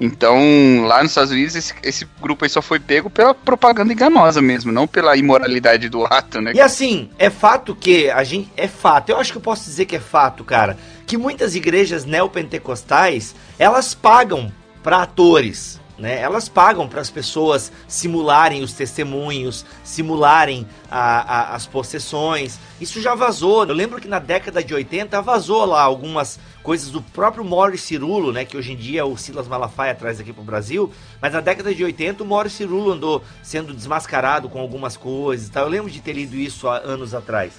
[0.00, 4.40] Então, lá nos Estados Unidos, esse, esse grupo aí só foi pego pela propaganda enganosa
[4.40, 6.52] mesmo, não pela imoralidade do ato, né?
[6.54, 8.50] E assim, é fato que a gente.
[8.56, 10.76] É fato, eu acho que eu posso dizer que é fato, cara.
[11.06, 15.77] Que muitas igrejas neopentecostais elas pagam para atores.
[15.98, 16.20] Né?
[16.20, 22.56] Elas pagam para as pessoas simularem os testemunhos, simularem a- a- as possessões.
[22.80, 23.64] Isso já vazou.
[23.64, 28.32] Eu lembro que na década de 80 vazou lá algumas coisas do próprio Morris Cirulo,
[28.32, 28.44] né?
[28.44, 30.92] Que hoje em dia o Silas Malafaia traz aqui pro Brasil.
[31.20, 35.50] Mas na década de 80 o Morris Cirulo andou sendo desmascarado com algumas coisas e
[35.50, 35.64] tal.
[35.64, 37.54] Eu lembro de ter lido isso há anos atrás.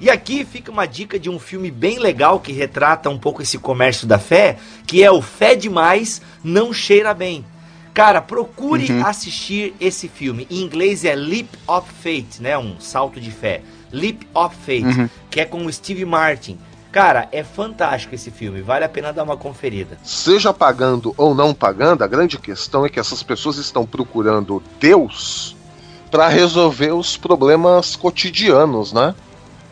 [0.00, 3.58] E aqui fica uma dica de um filme bem legal que retrata um pouco esse
[3.58, 7.44] comércio da fé, que é o Fé Demais Não Cheira Bem.
[8.00, 9.06] Cara, procure Uhum.
[9.06, 10.46] assistir esse filme.
[10.50, 12.56] Em inglês é Leap of Faith, né?
[12.56, 13.60] Um salto de fé.
[13.92, 15.08] Leap of Faith, Uhum.
[15.30, 16.58] que é com o Steve Martin.
[16.90, 19.98] Cara, é fantástico esse filme, vale a pena dar uma conferida.
[20.02, 25.54] Seja pagando ou não pagando, a grande questão é que essas pessoas estão procurando Deus
[26.10, 29.14] para resolver os problemas cotidianos, né?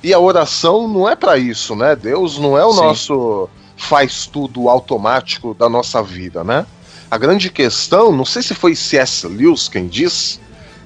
[0.02, 1.96] E a oração não é para isso, né?
[1.96, 2.80] Deus não é o Sim.
[2.82, 6.66] nosso faz tudo automático da nossa vida, né?
[7.10, 9.26] A grande questão, não sei se foi C.S.
[9.26, 10.38] Lewis quem diz,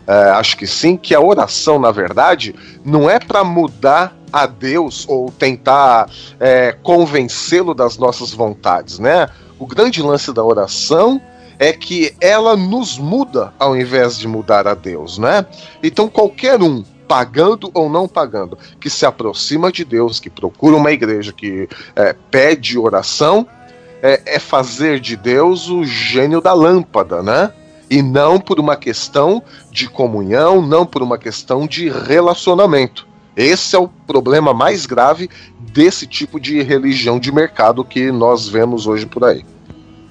[0.07, 2.55] é, acho que sim, que a oração, na verdade,
[2.85, 6.09] não é para mudar a Deus ou tentar
[6.39, 9.29] é, convencê-lo das nossas vontades, né?
[9.59, 11.21] O grande lance da oração
[11.59, 15.45] é que ela nos muda ao invés de mudar a Deus, né?
[15.83, 20.91] Então qualquer um, pagando ou não pagando, que se aproxima de Deus, que procura uma
[20.91, 23.47] igreja, que é, pede oração,
[24.03, 27.53] é, é fazer de Deus o gênio da lâmpada, né?
[27.89, 33.07] E não por uma questão de comunhão, não por uma questão de relacionamento.
[33.37, 38.87] Esse é o problema mais grave desse tipo de religião de mercado que nós vemos
[38.87, 39.45] hoje por aí.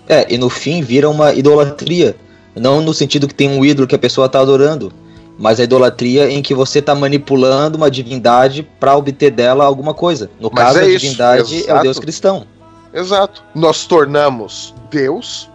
[0.08, 2.15] É, e no fim vira uma idolatria.
[2.56, 4.91] Não no sentido que tem um ídolo que a pessoa está adorando,
[5.38, 10.30] mas a idolatria em que você está manipulando uma divindade para obter dela alguma coisa.
[10.39, 11.82] No Mas caso, é a isso, divindade é o.
[11.82, 12.45] Deus cristão.
[12.93, 13.43] Exato.
[13.56, 15.49] Nós tornamos Deus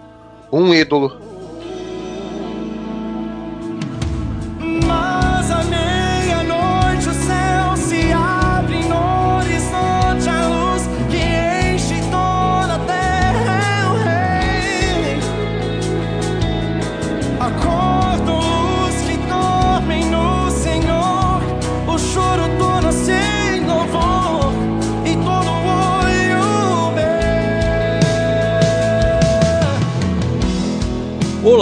[0.50, 1.25] um ídolo.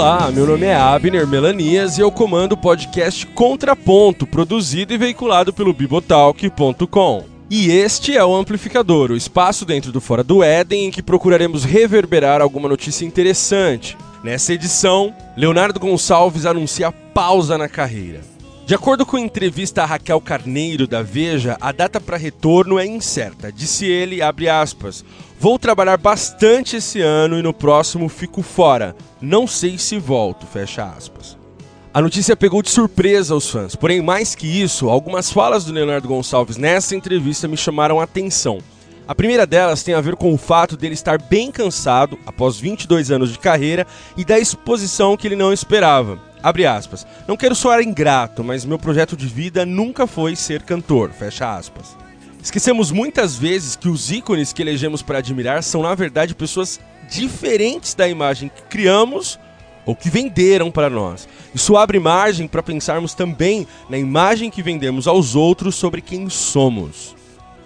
[0.05, 5.51] Olá, meu nome é Abner Melanias e eu comando o podcast Contraponto, produzido e veiculado
[5.51, 7.25] pelo Bibotalk.com.
[7.49, 11.65] E este é o Amplificador, o espaço dentro do Fora do Éden em que procuraremos
[11.65, 13.97] reverberar alguma notícia interessante.
[14.23, 18.34] Nessa edição, Leonardo Gonçalves anuncia pausa na carreira.
[18.67, 23.53] De acordo com entrevista a Raquel Carneiro da Veja, a data para retorno é incerta.
[23.53, 25.05] Disse ele, aspas,
[25.39, 28.97] Vou trabalhar bastante esse ano e no próximo fico fora.
[29.21, 31.37] Não sei se volto, fecha aspas.
[31.93, 36.09] A notícia pegou de surpresa os fãs, porém, mais que isso, algumas falas do Leonardo
[36.09, 38.61] Gonçalves nessa entrevista me chamaram a atenção.
[39.07, 43.11] A primeira delas tem a ver com o fato dele estar bem cansado, após 22
[43.11, 43.87] anos de carreira,
[44.17, 46.19] e da exposição que ele não esperava.
[46.43, 47.07] Abre aspas.
[47.29, 51.11] Não quero soar ingrato, mas meu projeto de vida nunca foi ser cantor.
[51.11, 51.97] Fecha aspas.
[52.43, 56.81] Esquecemos muitas vezes que os ícones que elegemos para admirar são, na verdade, pessoas
[57.11, 59.39] diferentes da imagem que criamos
[59.85, 61.29] ou que venderam para nós.
[61.55, 67.15] Isso abre margem para pensarmos também na imagem que vendemos aos outros sobre quem somos.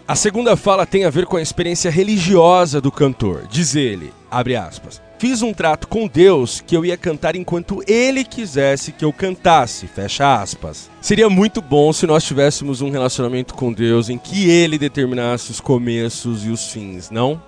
[0.08, 3.46] A segunda fala tem a ver com a experiência religiosa do cantor.
[3.46, 8.24] Diz ele, abre aspas, Fiz um trato com Deus que eu ia cantar enquanto ele
[8.24, 10.88] quisesse que eu cantasse, fecha aspas.
[11.02, 15.60] Seria muito bom se nós tivéssemos um relacionamento com Deus em que ele determinasse os
[15.60, 17.42] começos e os fins, não?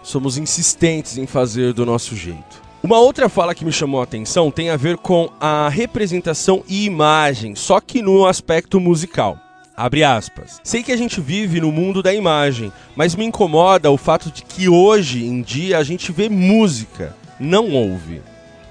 [0.00, 2.62] Somos insistentes em fazer do nosso jeito.
[2.80, 6.84] Uma outra fala que me chamou a atenção tem a ver com a representação e
[6.84, 9.36] imagem, só que no aspecto musical.
[9.78, 10.60] Abre aspas.
[10.64, 14.42] Sei que a gente vive no mundo da imagem, mas me incomoda o fato de
[14.42, 18.20] que hoje em dia a gente vê música, não ouve.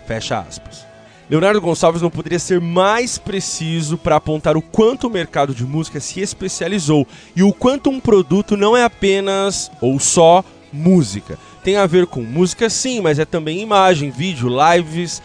[0.06, 0.86] Fecha aspas.
[1.30, 6.02] Leonardo Gonçalves não poderia ser mais preciso para apontar o quanto o mercado de música
[6.02, 10.44] se especializou e o quanto um produto não é apenas ou só
[10.74, 11.40] música.
[11.64, 15.22] Tem a ver com música sim, mas é também imagem, vídeo, lives,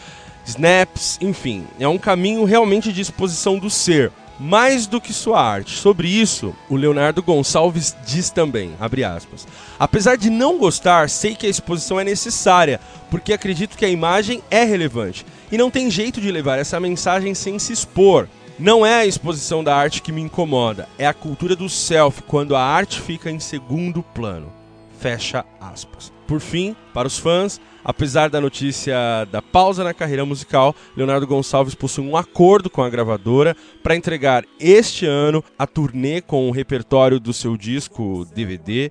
[0.47, 1.64] snaps, enfim.
[1.80, 4.12] É um caminho realmente de exposição do ser
[4.43, 5.78] mais do que sua arte.
[5.78, 8.72] Sobre isso, o Leonardo Gonçalves diz também,
[9.07, 9.47] aspas,
[9.78, 14.43] apesar de não gostar, sei que a exposição é necessária, porque acredito que a imagem
[14.51, 18.28] é relevante, e não tem jeito de levar essa mensagem sem se expor.
[18.59, 22.57] Não é a exposição da arte que me incomoda, é a cultura do self, quando
[22.57, 24.53] a arte fica em segundo plano.
[24.99, 26.11] Fecha aspas.
[26.27, 28.95] Por fim, para os fãs, apesar da notícia
[29.31, 34.45] da pausa na carreira musical, Leonardo Gonçalves possui um acordo com a gravadora para entregar
[34.59, 38.91] este ano a turnê com o repertório do seu disco DVD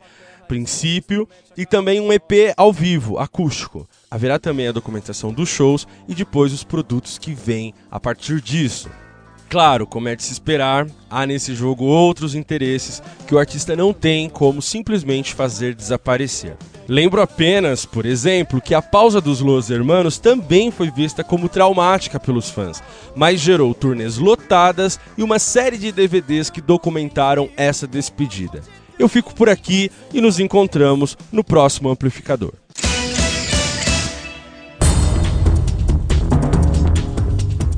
[0.51, 3.87] Princípio e também um EP ao vivo, acústico.
[4.09, 8.89] Haverá também a documentação dos shows e depois os produtos que vêm a partir disso.
[9.51, 13.91] Claro, como é de se esperar, há nesse jogo outros interesses que o artista não
[13.91, 16.55] tem como simplesmente fazer desaparecer.
[16.87, 22.17] Lembro apenas, por exemplo, que a pausa dos Los Hermanos também foi vista como traumática
[22.17, 22.81] pelos fãs,
[23.13, 28.61] mas gerou turnês lotadas e uma série de DVDs que documentaram essa despedida.
[28.97, 32.53] Eu fico por aqui e nos encontramos no próximo amplificador.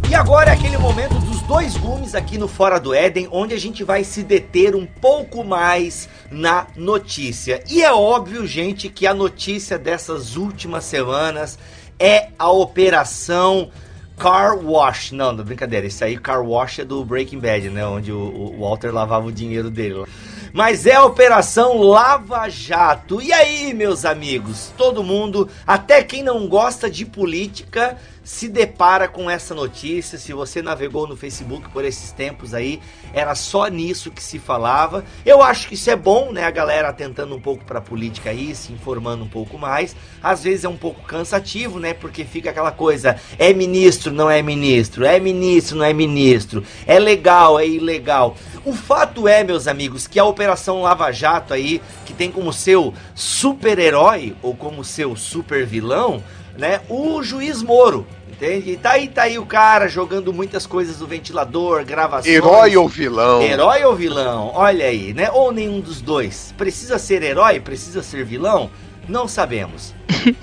[0.07, 3.83] E agora é aquele momento dois gumes aqui no Fora do Éden, onde a gente
[3.83, 7.63] vai se deter um pouco mais na notícia.
[7.69, 11.59] E é óbvio, gente, que a notícia dessas últimas semanas
[11.99, 13.69] é a operação
[14.17, 15.11] Car Wash.
[15.11, 17.85] Não, não brincadeira, isso aí Car Wash é do Breaking Bad, né?
[17.85, 20.05] Onde o, o Walter lavava o dinheiro dele.
[20.53, 23.19] Mas é a Operação Lava Jato.
[23.19, 24.71] E aí, meus amigos?
[24.77, 30.17] Todo mundo, até quem não gosta de política, se depara com essa notícia.
[30.17, 32.80] Se você navegou no Facebook por esses tempos aí,
[33.13, 35.03] era só nisso que se falava.
[35.26, 36.45] Eu acho que isso é bom, né?
[36.45, 39.95] A galera tentando um pouco pra política aí, se informando um pouco mais.
[40.21, 41.93] Às vezes é um pouco cansativo, né?
[41.93, 46.97] Porque fica aquela coisa: é ministro, não é ministro, é ministro, não é ministro, é
[46.97, 48.38] legal, é ilegal.
[48.63, 52.93] O fato é, meus amigos, que a Operação Lava Jato aí, que tem como seu
[53.13, 56.24] super-herói ou como seu super-vilão,
[56.58, 58.06] né, o juiz Moro.
[58.32, 58.72] Entende?
[58.72, 62.34] E tá aí, tá aí o cara jogando muitas coisas no ventilador, gravações.
[62.34, 63.41] Herói ou vilão?
[63.41, 64.51] Herói ou vilão?
[64.56, 65.30] Olha aí, né?
[65.32, 66.54] Ou nenhum dos dois.
[66.58, 67.60] Precisa ser herói?
[67.60, 68.72] Precisa ser vilão?
[69.08, 69.93] Não sabemos.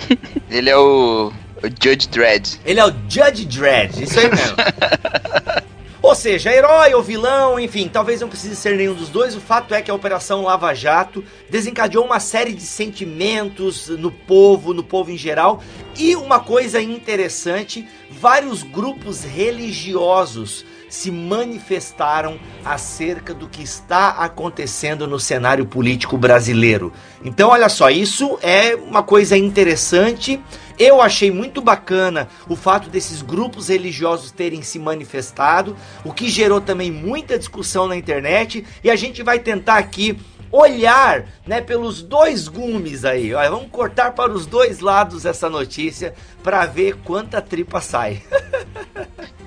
[0.49, 1.33] Ele é o,
[1.63, 2.61] o Judge Dredd.
[2.65, 4.57] Ele é o Judge Dredd, isso aí mesmo.
[6.11, 9.37] Ou seja, herói ou vilão, enfim, talvez não precise ser nenhum dos dois.
[9.37, 14.75] O fato é que a Operação Lava Jato desencadeou uma série de sentimentos no povo,
[14.75, 15.63] no povo em geral.
[15.97, 25.21] E uma coisa interessante: vários grupos religiosos se manifestaram acerca do que está acontecendo no
[25.21, 26.93] cenário político brasileiro.
[27.25, 30.43] Então, olha só, isso é uma coisa interessante.
[30.81, 36.59] Eu achei muito bacana o fato desses grupos religiosos terem se manifestado, o que gerou
[36.59, 40.19] também muita discussão na internet, e a gente vai tentar aqui
[40.53, 43.33] olhar, né, pelos dois gumes aí.
[43.35, 48.23] Olha, vamos cortar para os dois lados essa notícia para ver quanta tripa sai.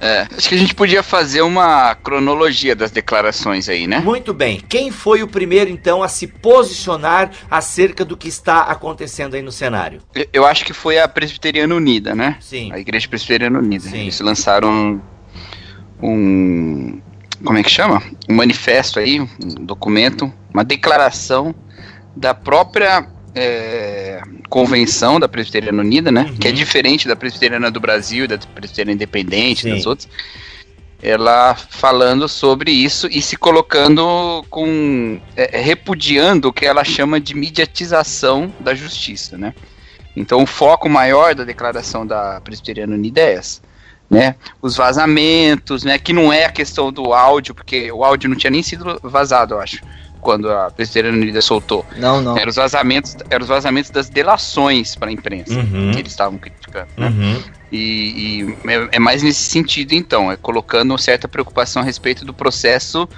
[0.02, 4.00] É, acho que a gente podia fazer uma cronologia das declarações aí, né?
[4.00, 4.60] Muito bem.
[4.60, 9.52] Quem foi o primeiro então a se posicionar acerca do que está acontecendo aí no
[9.52, 10.02] cenário?
[10.14, 12.36] Eu- Eu acho que foi a Presbiteriana Unida, né?
[12.42, 12.70] Sim.
[12.74, 13.86] A Igreja Presbiteriana Unida.
[13.88, 14.02] Sim.
[14.02, 15.02] Eles lançaram
[16.02, 17.02] um
[17.44, 18.02] como é que chama?
[18.30, 19.28] Um manifesto aí, um
[19.66, 21.54] documento, uma declaração
[22.16, 26.24] da própria é, convenção da Presbiteriana Unida, né?
[26.24, 26.38] Uhum.
[26.38, 29.72] Que é diferente da Presbiteriana do Brasil, da Presbiteriana Independente, Sim.
[29.72, 30.08] das outras.
[31.02, 35.20] Ela falando sobre isso e se colocando com.
[35.36, 39.54] é, repudiando o que ela chama de mediatização da justiça, né?
[40.16, 43.62] Então o foco maior da declaração da Presbiteriana Unida é essa.
[44.14, 48.36] Né, os vazamentos, né, que não é a questão do áudio, porque o áudio não
[48.38, 49.82] tinha nem sido vazado, eu acho,
[50.22, 51.86] quando a Presbiteriana Unida soltou.
[51.98, 52.38] Não, não.
[52.38, 55.92] Eram os vazamentos, eram os vazamentos das delações para a imprensa Uhum.
[55.92, 56.88] que eles estavam criticando.
[56.98, 57.08] né?
[57.08, 57.42] Uhum.
[57.74, 62.32] E, e é, é mais nesse sentido, então, é colocando certa preocupação a respeito do
[62.32, 63.10] processo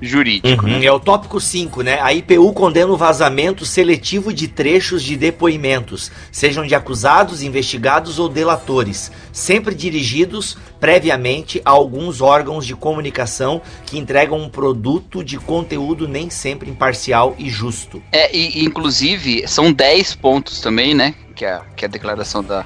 [0.00, 0.66] jurídico.
[0.66, 0.86] Uhum, né?
[0.86, 2.00] É o tópico 5, né?
[2.00, 8.28] A IPU condena o vazamento seletivo de trechos de depoimentos, sejam de acusados, investigados ou
[8.28, 16.06] delatores, sempre dirigidos previamente a alguns órgãos de comunicação que entregam um produto de conteúdo
[16.06, 18.02] nem sempre imparcial e justo.
[18.12, 21.14] É, e, inclusive, são 10 pontos também, né?
[21.34, 22.64] Que é, que é a declaração da.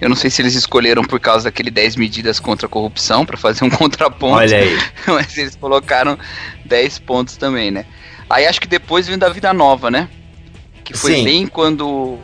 [0.00, 3.36] Eu não sei se eles escolheram por causa daquele 10 medidas contra a corrupção para
[3.36, 4.36] fazer um contraponto.
[4.36, 4.78] Olha aí.
[5.06, 6.16] Mas eles colocaram
[6.64, 7.84] 10 pontos também, né?
[8.30, 10.08] Aí acho que depois vem da Vida Nova, né?
[10.84, 11.24] Que foi Sim.
[11.24, 12.18] bem quando.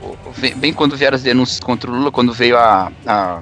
[0.57, 3.41] Bem quando vieram as denúncias contra o Lula, quando veio a, a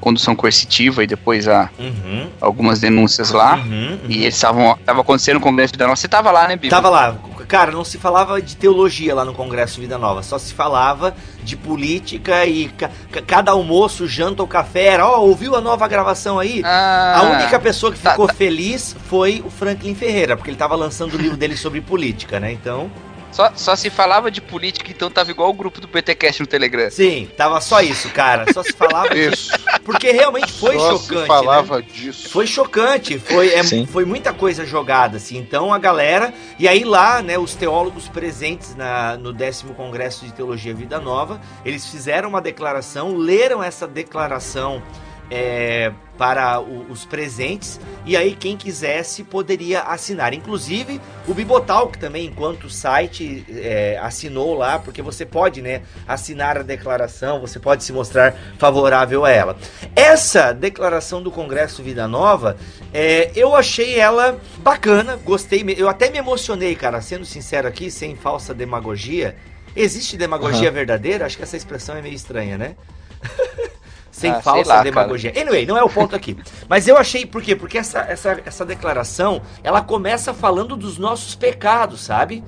[0.00, 3.56] condução coercitiva e depois a, Uhum, algumas denúncias lá.
[3.56, 3.98] uhum, uhum.
[4.08, 4.76] E eles estavam.
[4.84, 6.02] Tava acontecendo no Congresso da Nossa.
[6.02, 6.70] Você tava lá, né, Bibi?
[6.70, 7.16] Tava lá.
[7.48, 11.56] Cara, não se falava de teologia lá no Congresso Vida Nova, só se falava de
[11.56, 16.38] política e ca- ca- cada almoço, janta ou café era, ó, ouviu a nova gravação
[16.38, 16.60] aí?
[16.62, 18.34] Ah, A única pessoa que tá, ficou tá.
[18.34, 22.52] feliz foi o Franklin Ferreira, porque ele tava lançando o livro dele sobre política, né?
[22.52, 22.90] Então,
[23.30, 26.90] Só, só se falava de política, então tava igual o grupo do PTCast no Telegram.
[26.90, 28.52] sim, tava só isso, cara.
[28.52, 29.52] Só se falava disso.
[29.52, 29.80] Isso.
[29.84, 31.26] Porque realmente foi Só chocante, se né?
[31.26, 32.28] falava disso.
[32.30, 35.38] Foi chocante, foi, é, foi muita coisa jogada, assim.
[35.38, 36.32] Então a galera.
[36.58, 41.40] E aí lá, né, os teólogos presentes na, no décimo Congresso de Teologia Vida Nova,
[41.64, 44.82] eles fizeram uma declaração, leram essa declaração
[45.30, 50.34] é, para o- os presentes, e aí quem quisesse poderia assinar.
[50.34, 56.62] Inclusive, o Bibotalk também, enquanto site, é, assinou lá, porque você pode, né, assinar a
[56.62, 59.56] declaração, você pode se mostrar favorável a ela.
[59.94, 62.56] Essa declaração do Congresso Vida Nova,
[62.92, 68.16] é, eu achei ela bacana, gostei, eu até me emocionei, cara, sendo sincero aqui, sem
[68.16, 69.36] falsa demagogia.
[69.76, 71.26] Existe demagogia verdadeira?
[71.26, 72.74] Acho que essa expressão é meio estranha, né?
[74.18, 75.32] sem Ah, falsa lá, demagogia.
[75.36, 76.36] Anyway, não é o ponto aqui.
[76.68, 77.54] Mas eu achei, por quê?
[77.54, 82.42] Porque essa, essa, essa declaração, ela começa falando dos nossos pecados, sabe?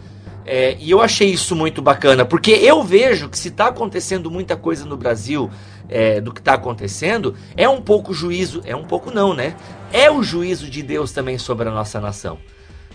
[0.45, 4.57] É, e eu achei isso muito bacana, porque eu vejo que se está acontecendo muita
[4.57, 5.49] coisa no Brasil
[5.89, 9.55] é, do que está acontecendo, é um pouco juízo, é um pouco não, né?
[9.93, 12.39] É o juízo de Deus também sobre a nossa nação,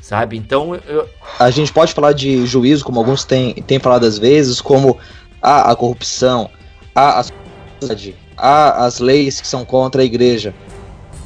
[0.02, 0.36] sabe?
[0.36, 1.08] Então, eu,
[1.40, 4.98] A gente pode falar de juízo, como alguns têm, têm falado às vezes, como
[5.42, 6.50] a, a corrupção,
[6.94, 7.24] a, a
[7.80, 10.54] sociedade, a, as leis que são contra a igreja.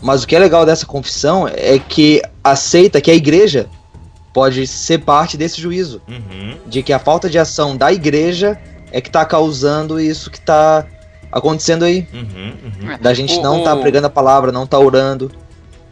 [0.02, 3.68] Mas o que é legal dessa confissão é que aceita que a igreja
[4.34, 6.02] pode ser parte desse juízo.
[6.68, 8.58] De que a falta de ação da igreja
[8.92, 10.86] é que tá causando isso que tá
[11.32, 12.08] acontecendo aí.
[13.02, 15.32] Da gente O- não tá o- pregando a palavra, não tá orando.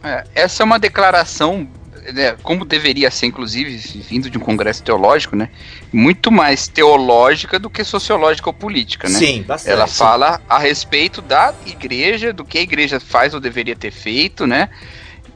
[0.02, 1.68] É, essa é uma declaração,
[2.12, 5.50] né, como deveria ser, inclusive, vindo de um congresso teológico, né?
[5.92, 9.18] Muito mais teológica do que sociológica ou política, né?
[9.18, 9.72] sim, bastante.
[9.72, 14.46] Ela fala a respeito da igreja, do que a igreja faz ou deveria ter feito,
[14.46, 14.68] né?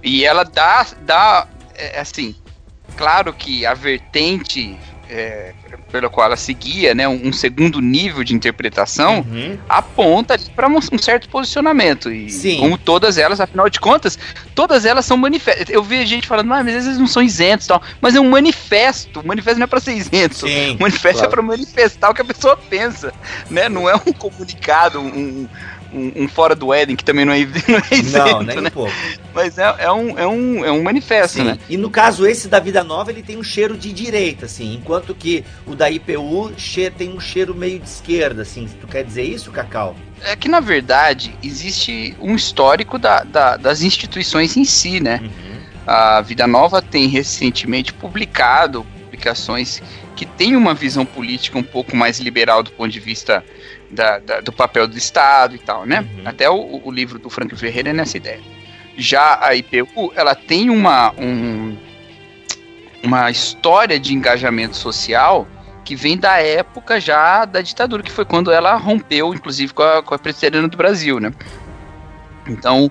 [0.03, 2.35] E ela dá, dá é, assim,
[2.97, 4.77] claro que a vertente
[5.13, 5.53] é,
[5.91, 9.59] pela qual ela seguia, né, um, um segundo nível de interpretação, Uhum.
[9.69, 12.11] aponta para um, um certo posicionamento.
[12.11, 12.59] E Sim.
[12.59, 14.19] como todas elas, afinal de contas,
[14.55, 15.69] todas elas são manifestos.
[15.69, 17.83] Eu vejo gente falando, ah, mas às vezes não são isentos e tal.
[18.01, 19.21] Mas é um manifesto.
[19.21, 20.47] O manifesto não é para ser isento.
[20.47, 20.77] Sim.
[20.77, 21.27] O manifesto claro.
[21.27, 23.13] é para manifestar o que a pessoa pensa,
[23.51, 23.69] né?
[23.69, 25.49] Não é um comunicado, um,
[25.93, 27.38] um, um fora do Éden, que também não é,
[27.68, 28.68] não é isento, Não, nem né?
[28.68, 28.93] um pouco.
[29.34, 31.45] Mas é, é, um, é, um, é um manifesto, Sim.
[31.45, 31.59] né?
[31.68, 35.14] E no caso esse da Vida Nova, ele tem um cheiro de direita, assim, enquanto
[35.14, 38.68] que o da IPU che- tem um cheiro meio de esquerda, assim.
[38.80, 39.97] Tu quer dizer isso, Cacau?
[40.24, 45.20] É que, na verdade, existe um histórico da, da- das instituições em si, né?
[45.86, 49.82] A Vida Nova tem recentemente publicado publicações
[50.14, 53.45] que têm uma visão política um pouco mais liberal do ponto de vista
[53.93, 56.01] da- da- do papel do Estado e tal, né?
[56.18, 56.22] Uhum.
[56.28, 58.40] Até o, o livro do Frank Ferreira é nessa ideia.
[58.97, 61.76] Já a IPU, ela tem uma, um-
[63.03, 65.47] uma história de engajamento social
[65.84, 70.03] que vem da época já da ditadura, que foi quando ela rompeu, inclusive, com a,
[70.03, 71.32] com a presbiteriana do Brasil, né?
[72.49, 72.90] Então,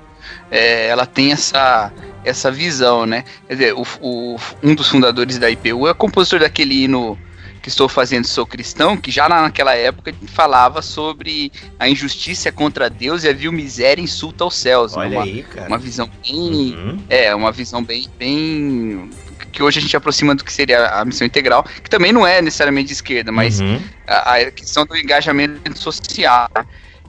[0.49, 1.91] é, ela tem essa,
[2.23, 3.23] essa visão, né?
[3.47, 7.17] Quer dizer, o, o- um dos fundadores da IPU é compositor daquele hino
[7.61, 13.23] que estou fazendo Sou Cristão, que já naquela época falava sobre a injustiça contra Deus
[13.23, 14.93] e a vil miséria insulta aos céus.
[14.95, 15.03] né?
[15.03, 15.67] Olha uma, aí, cara.
[15.67, 16.99] uma visão bem Uhum.
[17.09, 19.09] é, uma visão bem, bem.
[19.51, 22.41] que hoje a gente aproxima do que seria a missão integral, que também não é
[22.41, 23.79] necessariamente de esquerda, mas Uhum.
[24.07, 26.49] a, a questão do engajamento social.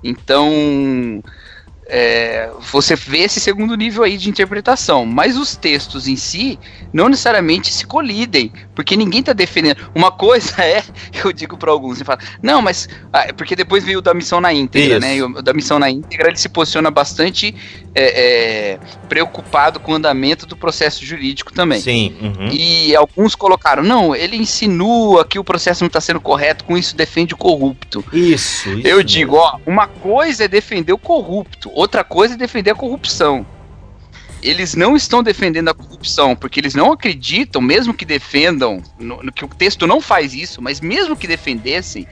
[0.05, 1.23] Então,
[1.95, 6.59] é, você vê esse segundo nível aí de interpretação, mas os textos em si
[6.91, 9.91] não necessariamente se colidem, porque ninguém está defendendo.
[9.95, 10.83] Uma coisa é,
[11.23, 14.41] eu digo para alguns, você fala, não, mas ah, porque depois veio o da missão
[14.41, 15.01] na íntegra, Isso.
[15.01, 15.17] né?
[15.17, 17.55] E o da missão na íntegra ele se posiciona bastante
[17.95, 21.81] é, é, preocupado com o andamento do processo jurídico também.
[21.81, 22.17] Sim.
[22.23, 22.49] uhum.
[22.51, 26.97] E alguns colocaram, não, ele insinua que o processo não está sendo correto, com isso
[26.97, 28.03] defende o corrupto.
[28.15, 28.89] Isso, isso.
[28.89, 33.47] Eu digo, ó, uma coisa é defender o corrupto, outra coisa é defender a corrupção.
[34.43, 39.31] Eles não estão defendendo a corrupção, porque eles não acreditam, mesmo que defendam, no, no
[39.33, 42.09] que o texto não faz isso, mas mesmo que defendessem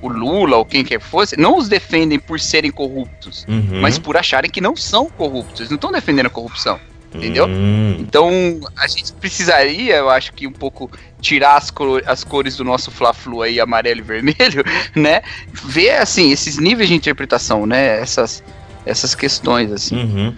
[0.00, 3.80] o Lula ou quem quer que fosse, não os defendem por serem corruptos, Uhum.
[3.80, 5.60] mas por acharem que não são corruptos.
[5.60, 6.78] Eles não estão defendendo a corrupção.
[7.14, 7.46] entendeu?
[7.46, 7.96] Hum.
[7.98, 8.30] Então,
[8.78, 12.90] a gente precisaria, eu acho que um pouco tirar as, cor- as cores do nosso
[12.90, 14.64] Fla-Flu aí, amarelo e vermelho,
[14.96, 15.20] né?
[15.52, 18.00] Ver, assim, esses níveis de interpretação, né?
[18.00, 18.42] Essas,
[18.84, 19.96] essas questões, assim.
[19.96, 20.34] Uhum.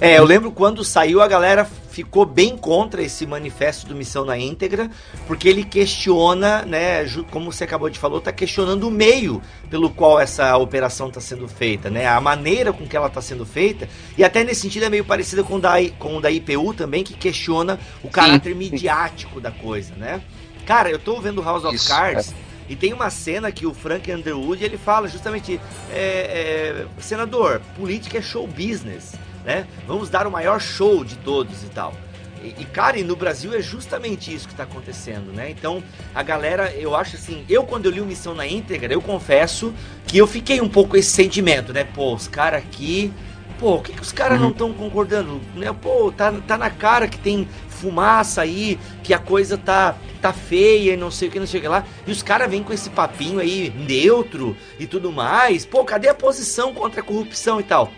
[0.00, 4.38] É, eu lembro quando saiu, a galera ficou bem contra esse manifesto do Missão na
[4.38, 4.88] íntegra,
[5.26, 10.20] porque ele questiona, né, como você acabou de falar, tá questionando o meio pelo qual
[10.20, 14.22] essa operação está sendo feita, né, a maneira com que ela está sendo feita, e
[14.22, 17.14] até nesse sentido é meio parecida com o da, com o da IPU também, que
[17.14, 20.22] questiona o caráter midiático da coisa, né.
[20.64, 22.32] Cara, eu tô vendo House of Isso, Cards,
[22.68, 25.60] e tem uma cena que o Frank Underwood ele fala justamente,
[25.90, 29.14] é, é, senador, política é show business,
[29.44, 29.66] né?
[29.86, 31.94] Vamos dar o maior show de todos e tal.
[32.42, 35.50] E, e, cara, e no Brasil é justamente isso que tá acontecendo, né?
[35.50, 35.82] Então,
[36.14, 39.74] a galera, eu acho assim, eu quando eu li o Missão na íntegra, eu confesso
[40.06, 41.84] que eu fiquei um pouco esse sentimento, né?
[41.84, 43.12] Pô, os caras aqui,
[43.58, 45.40] pô, o que, que os caras não estão concordando?
[45.54, 45.72] Né?
[45.72, 50.94] Pô, tá, tá na cara que tem fumaça aí, que a coisa tá, tá feia
[50.94, 51.84] e não sei o que, não sei o que lá.
[52.06, 55.64] E os caras vêm com esse papinho aí neutro e tudo mais.
[55.64, 57.90] Pô, cadê a posição contra a corrupção e tal?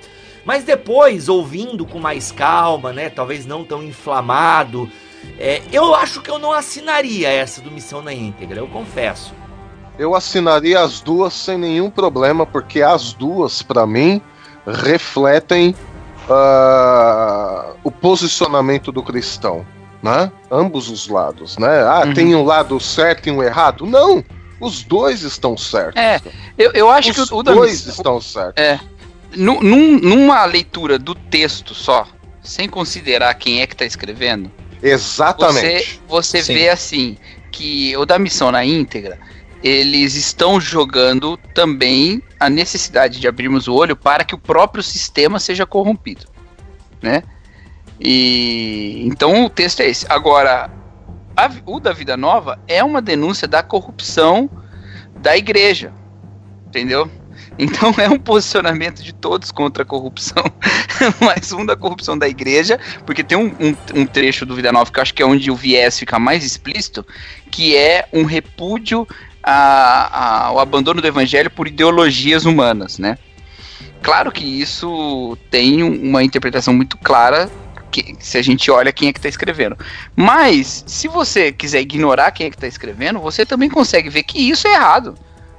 [0.44, 3.10] Mas depois, ouvindo com mais calma, né?
[3.10, 4.90] Talvez não tão inflamado,
[5.38, 9.34] é, eu acho que eu não assinaria essa do Missão na íntegra, eu confesso.
[9.98, 14.22] Eu assinaria as duas sem nenhum problema, porque as duas, pra mim,
[14.66, 15.74] refletem
[16.28, 19.64] ah, o posicionamento do cristão,
[20.02, 20.30] né?
[20.50, 21.82] Ambos os lados, né?
[21.82, 22.14] Ah, Uhum.
[22.14, 23.86] tem um lado certo e um errado?
[23.86, 24.24] Não!
[24.60, 26.00] Os dois estão certos.
[26.00, 26.20] É,
[26.58, 28.62] Eu, eu acho os que o, o da dois estão certos.
[28.62, 28.78] É.
[29.34, 32.06] Nu- num- numa leitura do texto só,
[32.42, 34.50] sem considerar quem é que tá escrevendo,
[34.82, 36.00] Exatamente.
[36.08, 37.16] Você, você vê assim
[37.52, 39.18] que o da missão na íntegra,
[39.62, 45.38] eles estão jogando também a necessidade de abrirmos o olho para que o próprio sistema
[45.38, 46.26] seja corrompido,
[47.02, 47.22] né?
[48.00, 50.06] E então o texto é esse.
[50.08, 50.70] Agora,
[51.36, 54.48] a o da Vida Nova é uma denúncia da corrupção
[55.16, 55.92] da igreja,
[56.66, 57.10] entendeu?
[57.58, 60.42] Então é um posicionamento de todos contra a corrupção,
[61.20, 64.90] mais um da corrupção da igreja, porque tem um, um, um trecho do Vida Nova
[64.90, 67.04] que eu acho que é onde o viés fica mais explícito,
[67.50, 69.06] que é um repúdio
[69.42, 73.16] a- a- ao abandono do evangelho por ideologias humanas, né?
[74.02, 77.50] Claro que isso tem um- uma interpretação muito clara
[77.90, 79.76] que- se a gente olha quem é que está escrevendo.
[80.16, 84.38] Mas, se você quiser ignorar quem é que está escrevendo, você também consegue ver que
[84.38, 85.14] isso é errado,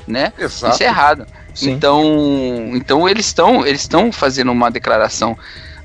[0.08, 0.32] né?
[0.40, 0.74] Exato.
[0.74, 1.26] Isso é errado.
[1.54, 1.72] Sim.
[1.72, 2.04] Então,
[2.74, 5.38] então eles estão eles estão fazendo uma declaração.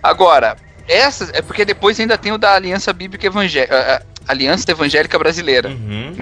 [0.03, 5.69] Agora, essas é porque depois ainda tem o da Aliança Bíblica Evangélica, Aliança Evangélica Brasileira,
[5.71, 6.15] Uhum.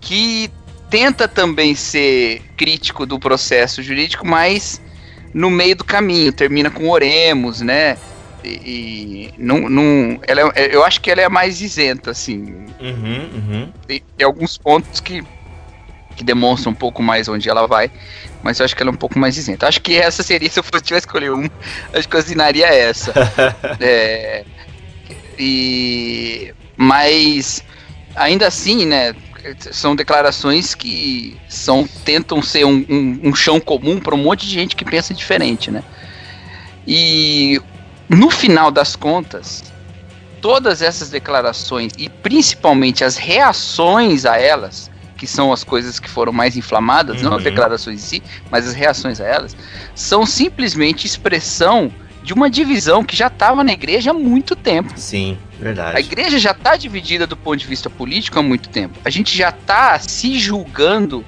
[0.00, 0.50] que
[0.90, 4.80] tenta também ser crítico do processo jurídico, mas
[5.32, 7.98] no meio do caminho, termina com oremos, né?
[8.42, 13.30] E, e não, não, ela é- eu acho que ela é mais isenta, assim, Uhum,
[13.34, 13.72] uhum.
[13.86, 15.22] tem, tem alguns pontos que,
[16.16, 17.90] que demonstram um pouco mais onde ela vai,
[18.42, 19.68] mas eu acho que ela é um pouco mais isenta.
[19.68, 21.46] Acho que essa seria, se eu fosse tivesse escolher um,
[21.92, 23.14] acho que eu assinaria essa.
[23.80, 24.46] É,
[25.38, 27.62] e, mas,
[28.14, 29.14] ainda assim, né,
[29.72, 34.52] são declarações que são, tentam ser um, um, um chão comum para um monte de
[34.52, 35.82] gente que pensa diferente, né?
[36.86, 37.60] E
[38.08, 39.62] no final das contas,
[40.40, 46.32] todas essas declarações e principalmente as reações a elas, que são as coisas que foram
[46.32, 47.44] mais inflamadas, não as Uhum.
[47.44, 49.56] declarações em si, mas as reações a elas,
[49.94, 54.92] são simplesmente expressão de uma divisão que já estava na igreja há muito tempo.
[54.96, 55.98] Sim, A verdade.
[56.00, 58.98] igreja já está dividida do ponto de vista político há muito tempo.
[59.04, 61.24] A gente já está se julgando,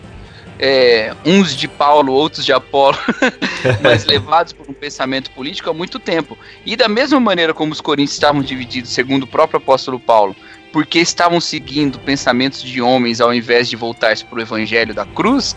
[0.59, 2.99] é, uns de Paulo, outros de Apolo,
[3.83, 6.39] mas levados por um pensamento político há muito tempo.
[6.65, 10.37] E da mesma maneira como os coríntios estavam divididos, segundo o próprio apóstolo Paulo,
[10.73, 15.57] porque estavam seguindo pensamentos de homens ao invés de voltar-se para o evangelho da cruz,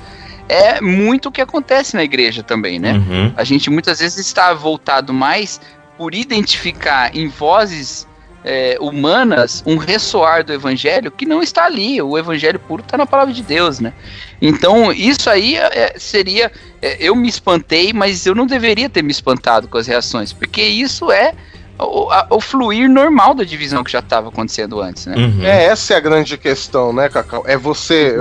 [0.49, 2.93] é muito o que acontece na igreja também, né?
[2.93, 3.33] Uhum.
[3.35, 5.61] A gente muitas vezes está voltado mais
[5.97, 8.07] por identificar em vozes
[8.43, 12.01] é, humanas um ressoar do evangelho que não está ali.
[12.01, 13.93] O evangelho puro está na palavra de Deus, né?
[14.41, 16.51] Então, isso aí é, seria.
[16.81, 20.61] é, eu me espantei, mas eu não deveria ter me espantado com as reações, porque
[20.61, 21.33] isso é
[21.79, 25.15] o, a- o fluir normal da divisão que já estava acontecendo antes, né?
[25.15, 25.43] Uhum.
[25.43, 27.43] É, essa é a grande questão, né, Cacau?
[27.47, 28.17] É você.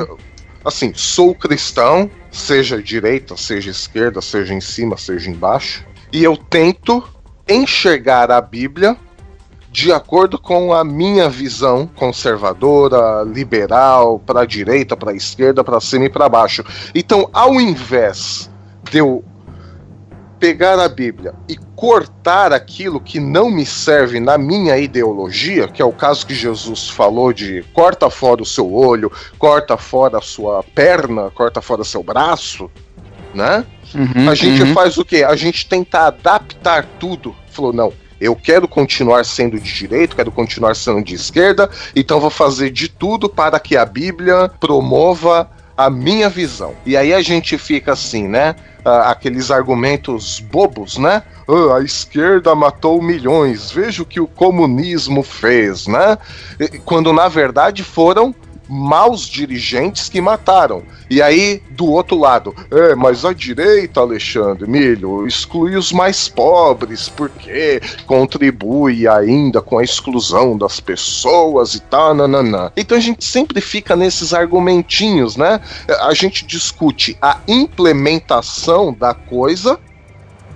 [0.64, 7.02] Assim, sou cristão, seja direita, seja esquerda, seja em cima, seja embaixo, e eu tento
[7.48, 8.96] enxergar a Bíblia
[9.72, 15.80] de acordo com a minha visão conservadora, liberal, para a direita, para a esquerda, para
[15.80, 16.62] cima e para baixo.
[16.94, 18.50] Então, ao invés
[18.90, 19.24] de eu
[20.38, 25.84] pegar a Bíblia e cortar aquilo que não me serve na minha ideologia, que é
[25.84, 30.62] o caso que Jesus falou de corta fora o seu olho, corta fora a sua
[30.74, 32.70] perna, corta fora seu braço,
[33.32, 33.64] né?
[33.94, 34.74] Uhum, A gente uhum.
[34.74, 35.24] faz o quê?
[35.24, 37.34] A gente tenta adaptar tudo.
[37.50, 37.92] Falou, não,
[38.22, 42.88] eu quero continuar sendo de direita, quero continuar sendo de esquerda, então vou fazer de
[42.88, 46.74] tudo para que a Bíblia promova a minha visão.
[46.86, 48.54] E aí a gente fica assim, né?
[48.84, 51.24] Ah, aqueles argumentos bobos, né?
[51.48, 56.16] Ah, a esquerda matou milhões, veja o que o comunismo fez, né?
[56.84, 58.32] Quando na verdade foram
[58.68, 60.82] maus dirigentes que mataram.
[61.10, 67.08] E aí, do outro lado, é, mas a direita, Alexandre Milho, exclui os mais pobres,
[67.08, 72.72] porque contribui ainda com a exclusão das pessoas e tal, nananã.
[72.76, 75.60] Então a gente sempre fica nesses argumentinhos, né?
[76.00, 79.78] A gente discute a implementação da coisa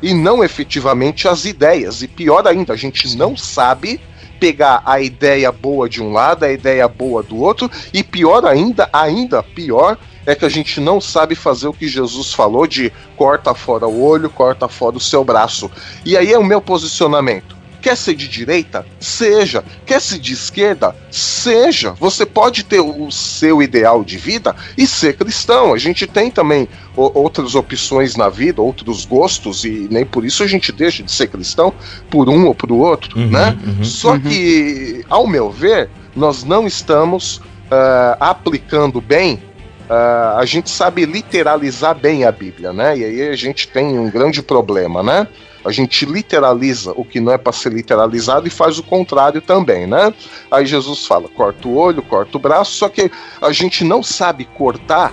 [0.02, 2.02] e não efetivamente as ideias.
[2.02, 4.00] E pior ainda, a gente não sabe
[4.38, 8.88] pegar a ideia boa de um lado, a ideia boa do outro, e pior ainda,
[8.92, 13.54] ainda pior, é que a gente não sabe fazer o que Jesus falou de corta
[13.54, 15.70] fora o olho, corta fora o seu braço.
[16.04, 17.55] E aí é o meu posicionamento.
[17.86, 18.84] Quer ser de direita?
[18.98, 19.62] Seja.
[19.86, 20.92] Quer ser de esquerda?
[21.08, 21.92] Seja.
[22.00, 25.72] Você pode ter o seu ideal de vida e ser cristão.
[25.72, 26.66] A gente tem também
[26.96, 31.28] outras opções na vida, outros gostos, e nem por isso a gente deixa de ser
[31.28, 31.72] cristão
[32.10, 33.56] por um ou por outro, Uhum, né?
[33.64, 33.84] uhum.
[33.84, 39.40] Só que, ao meu ver, nós não estamos ah, aplicando bem.
[39.88, 42.98] ah, a gente sabe literalizar bem a Bíblia, né?
[42.98, 45.28] E aí a gente tem um grande problema, né?
[45.66, 49.84] A gente literaliza o que não é para ser literalizado e faz o contrário também,
[49.84, 50.14] né?
[50.48, 53.10] Aí Jesus fala: corta o olho, corta o braço, só que
[53.42, 55.12] a gente não sabe cortar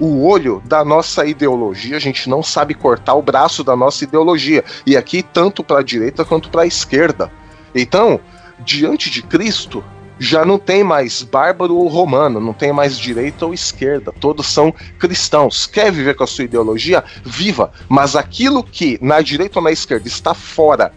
[0.00, 4.64] o olho da nossa ideologia, a gente não sabe cortar o braço da nossa ideologia.
[4.84, 7.30] E aqui, tanto para a direita quanto para a esquerda.
[7.72, 8.18] Então,
[8.58, 9.84] diante de Cristo,
[10.22, 14.72] já não tem mais bárbaro ou romano, não tem mais direita ou esquerda, todos são
[14.96, 15.66] cristãos.
[15.66, 17.02] Quer viver com a sua ideologia?
[17.24, 17.72] Viva!
[17.88, 20.92] Mas aquilo que na direita ou na esquerda está fora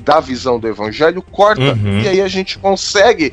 [0.00, 1.72] da visão do evangelho, corta.
[1.72, 2.00] Uhum.
[2.00, 3.32] E aí a gente consegue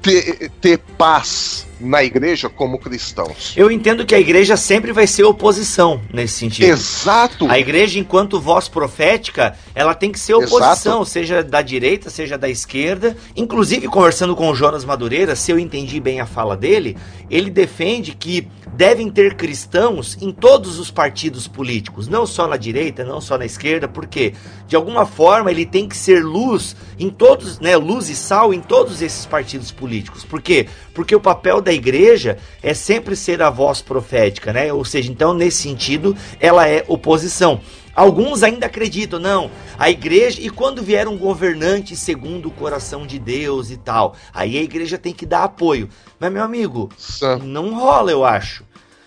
[0.00, 3.52] ter, ter paz na igreja como cristãos.
[3.56, 6.70] Eu entendo que a igreja sempre vai ser oposição nesse sentido.
[6.70, 7.50] Exato!
[7.50, 12.48] A igreja, enquanto voz profética, ela tem que ser oposição, seja da direita, seja da
[12.48, 13.16] esquerda.
[13.36, 16.96] Inclusive, conversando com o Jonas Madureira, se eu entendi bem a fala dele,
[17.30, 23.04] ele defende que devem ter cristãos em todos os partidos políticos, não só na direita,
[23.04, 24.34] não só na esquerda, porque
[24.66, 28.60] de alguma forma ele tem que ser luz em todos, né, luz e sal em
[28.60, 30.24] todos esses partidos políticos.
[30.24, 30.66] Por quê?
[30.92, 34.72] Porque o papel da igreja é sempre ser a voz profética, né?
[34.72, 37.60] Ou seja, então nesse sentido, ela é oposição.
[37.94, 39.48] Alguns ainda acreditam, não,
[39.78, 44.58] a igreja, e quando vier um governante segundo o coração de Deus e tal, aí
[44.58, 45.88] a igreja tem que dar apoio.
[46.18, 48.64] Mas, meu amigo, Sa- não rola, eu acho.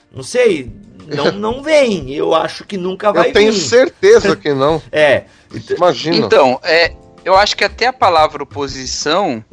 [0.10, 0.72] Não sei,
[1.06, 2.14] não, não vem.
[2.14, 3.60] Eu acho que nunca vai Eu tenho vir.
[3.60, 4.82] certeza que não.
[4.90, 5.26] É,
[5.76, 6.26] Imagina.
[6.26, 6.94] Então, é,
[7.26, 9.44] eu acho que até a palavra oposição,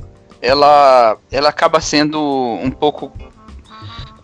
[0.45, 2.21] ela, ela acaba sendo
[2.63, 3.13] um pouco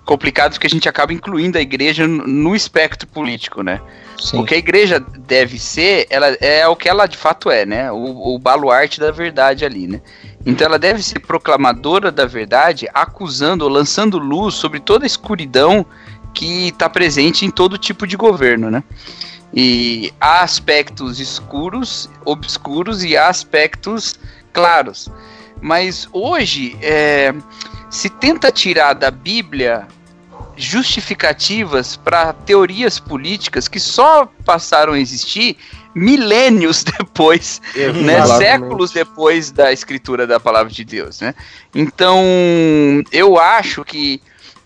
[0.05, 3.81] complicado porque a gente acaba incluindo a igreja no- espectro político, né?
[4.21, 4.39] Sim.
[4.41, 7.91] O que a igreja deve ser, ela é o que ela de fato é, né?
[7.91, 10.01] O, o baluarte da verdade ali, né?
[10.45, 15.87] Então ela deve ser proclamadora da verdade, acusando ou lançando luz sobre toda a escuridão
[16.35, 18.83] que está presente em todo tipo de governo, né?
[19.55, 24.19] E há aspectos escuros, obscuros e há aspectos
[24.53, 25.09] claros.
[25.61, 27.35] Mas hoje é,
[27.91, 29.87] se tenta tirar da Bíblia
[30.57, 35.57] justificativas para teorias políticas que só passaram a existir
[35.95, 38.39] milênios depois, né, Exatamente.
[38.39, 41.35] séculos depois da escritura da palavra de Deus, né?
[41.75, 42.23] Então,
[43.11, 44.21] eu acho que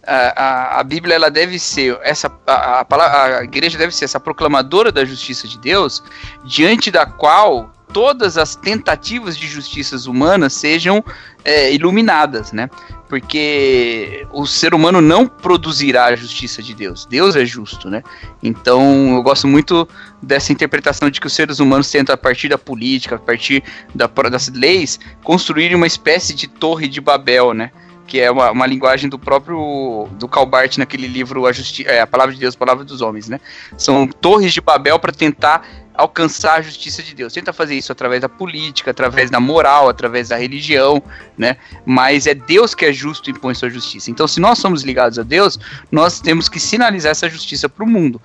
[0.06, 0.42] a,
[0.76, 4.92] a, a Bíblia ela deve ser essa a, a, a igreja deve ser essa proclamadora
[4.92, 6.02] da justiça de Deus,
[6.44, 11.02] diante da qual todas as tentativas de justiças humanas sejam
[11.44, 12.68] é, iluminadas, né?
[13.08, 17.06] Porque o ser humano não produzirá a justiça de Deus.
[17.06, 18.02] Deus é justo, né?
[18.42, 19.88] Então, eu gosto muito
[20.20, 23.62] dessa interpretação de que os seres humanos tentam, a partir da política, a partir
[23.94, 27.70] da- das leis, construir uma espécie de torre de Babel, né?
[28.06, 32.06] Que é uma, uma linguagem do próprio do Calbart naquele livro a, Justi é, a
[32.06, 33.40] Palavra de Deus, a Palavra dos Homens, né?
[33.78, 37.32] São torres de Babel para tentar alcançar a justiça de Deus.
[37.32, 41.02] Tenta fazer isso através da política, através da moral, através da religião,
[41.38, 41.56] né?
[41.86, 44.10] Mas é Deus que é justo e impõe sua justiça.
[44.10, 45.58] Então, se nós somos ligados a Deus,
[45.90, 48.20] nós temos que sinalizar essa justiça para o mundo.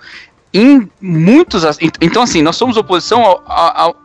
[0.52, 1.62] Em muitos.
[2.00, 3.96] Então, assim, nós somos oposição ao- ao- ao-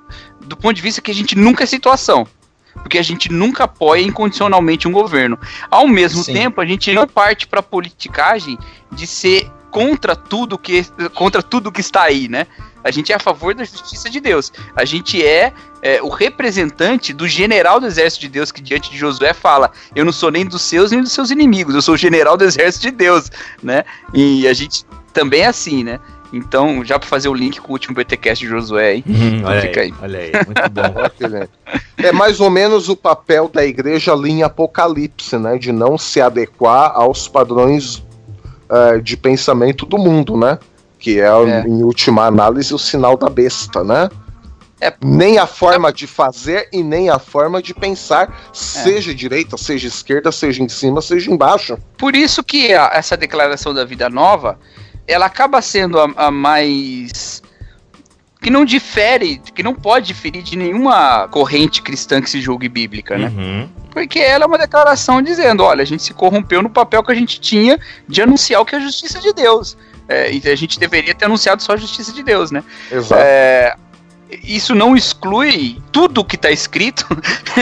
[0.41, 2.27] do ponto de vista que a gente nunca é situação.
[2.75, 5.39] Porque a gente nunca apoia incondicionalmente um governo.
[5.69, 6.33] Ao mesmo Sim.
[6.33, 8.57] tempo, a gente não parte para politicagem
[8.91, 12.47] de ser contra tudo que contra tudo que está aí, né?
[12.81, 14.53] A gente é a favor da justiça de Deus.
[14.75, 15.51] A gente é,
[15.81, 20.05] é, o representante do general do exército de Deus que diante de Josué fala: "Eu
[20.05, 22.83] não sou nem dos seus nem dos seus inimigos, eu sou o general do exército
[22.83, 23.29] de Deus",
[23.61, 23.83] né?
[24.13, 25.99] E a gente também é assim, né?
[26.33, 29.03] Então, já para fazer o link com o último BTcast de Josué, hein?
[29.45, 29.93] olha, Fica aí, aí.
[30.01, 31.05] olha aí, muito bom.
[31.05, 31.49] Excelente.
[31.97, 35.57] É mais ou menos o papel da igreja ali em Apocalipse, né?
[35.57, 38.03] De não se adequar aos padrões
[38.69, 40.59] eh, de pensamento do mundo, né?
[40.99, 41.61] Que é, É.
[41.67, 44.09] em última análise, o sinal da besta, né?
[44.81, 44.93] É.
[45.01, 50.31] Nem a forma de fazer e nem a forma de pensar, seja direita, seja esquerda,
[50.33, 51.77] seja em cima, seja embaixo.
[51.97, 54.59] Por isso que a- essa declaração da vida nova,
[55.07, 57.41] ela acaba sendo a, a mais
[58.41, 63.17] que não difere, que não pode diferir de nenhuma corrente cristã que se julgue bíblica,
[63.17, 63.31] né?
[63.35, 63.69] Uhum.
[63.89, 67.15] Porque ela é uma declaração dizendo, olha, a gente se corrompeu no papel que a
[67.15, 69.75] gente tinha de anunciar o que é a justiça de Deus.
[70.07, 72.63] É, e a gente deveria ter anunciado só a justiça de Deus, né?
[72.91, 73.19] Exato.
[73.25, 73.75] É,
[74.43, 77.07] isso não exclui tudo que está escrito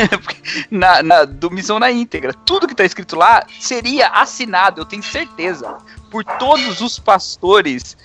[0.70, 2.34] na, na, do Missão na íntegra.
[2.34, 5.78] Tudo que está escrito lá seria assinado, eu tenho certeza,
[6.14, 7.98] por todos os pastores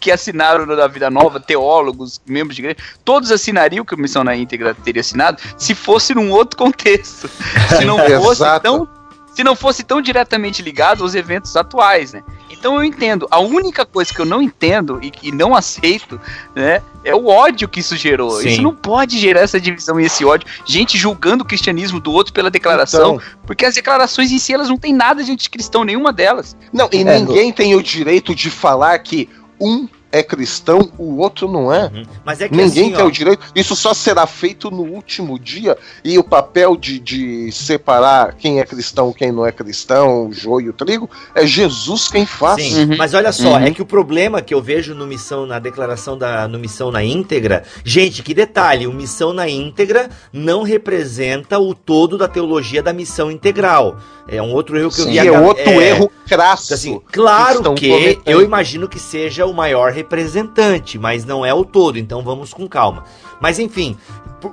[0.00, 4.34] que assinaram na Vida Nova, teólogos, membros de igreja, todos assinariam que o Missão na
[4.34, 7.28] íntegra teria assinado se fosse num outro contexto.
[7.68, 8.88] Se não fosse tão
[9.34, 12.22] se não fosse tão diretamente ligado aos eventos atuais, né?
[12.50, 13.26] Então eu entendo.
[13.30, 16.20] A única coisa que eu não entendo e que não aceito,
[16.54, 18.32] né, é o ódio que isso gerou.
[18.40, 18.48] Sim.
[18.48, 20.46] Isso não pode gerar essa divisão e esse ódio.
[20.66, 24.68] Gente julgando o cristianismo do outro pela declaração, Então, porque as declarações em si elas
[24.68, 26.56] não têm nada de anticristão, nenhuma delas.
[26.72, 29.28] não, e É, ninguém tem o direito de falar que
[29.60, 31.84] um é cristão, o outro não é.
[31.84, 32.02] Uhum.
[32.24, 33.44] Mas é que Ninguém assim, tem ó, o direito.
[33.54, 35.76] Isso só será feito no último dia.
[36.04, 40.66] E o papel de, de separar quem é cristão, quem não é cristão, o joio
[40.66, 42.62] e o trigo, é Jesus quem faz.
[42.62, 42.96] Sim, Uhum.
[42.98, 43.58] mas olha só, Uhum.
[43.66, 47.04] é que o problema que eu vejo no missão, na declaração da no missão na
[47.04, 52.92] íntegra, gente, que detalhe, o missão na íntegra não representa o todo da teologia da
[52.92, 53.96] missão integral.
[54.28, 55.10] É um outro erro que eu Sim.
[55.10, 55.16] vi.
[55.16, 56.66] E a é ga- outro erro crasso.
[56.66, 58.22] Então, assim, claro que cometendo.
[58.26, 62.68] eu imagino que seja o maior representante, mas não é o todo, então vamos com
[62.68, 63.04] calma.
[63.40, 63.96] Mas enfim,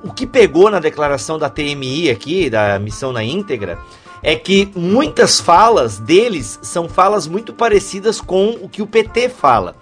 [0.03, 3.79] o que pegou na declaração da TMI aqui, da missão na íntegra,
[4.21, 9.75] é que muitas falas deles são falas muito parecidas com o que o PT fala.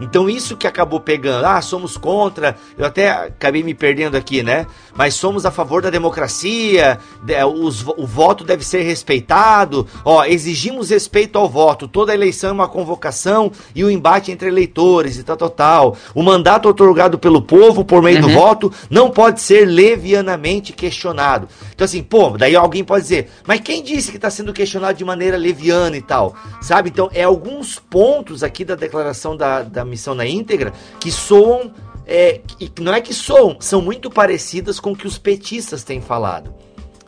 [0.00, 4.66] Então isso que acabou pegando, ah, somos contra, eu até acabei me perdendo aqui, né?
[4.96, 10.90] Mas somos a favor da democracia, de- os o voto deve ser respeitado, ó, exigimos
[10.90, 15.36] respeito ao voto, toda eleição é uma convocação e o embate entre eleitores e tal,
[15.36, 15.96] tal, tal.
[16.14, 18.34] O mandato otorgado pelo povo por meio do Uhum.
[18.34, 21.48] voto não pode ser levianamente questionado.
[21.80, 25.02] Então assim, pô, daí alguém pode dizer, mas quem disse que está sendo questionado de
[25.02, 26.34] maneira leviana e tal?
[26.60, 26.90] Sabe?
[26.90, 31.72] Então é alguns pontos aqui da declaração da, da missão na íntegra que soam,
[32.06, 32.42] é,
[32.78, 36.52] não é que soam, são muito parecidas com o que os petistas têm falado.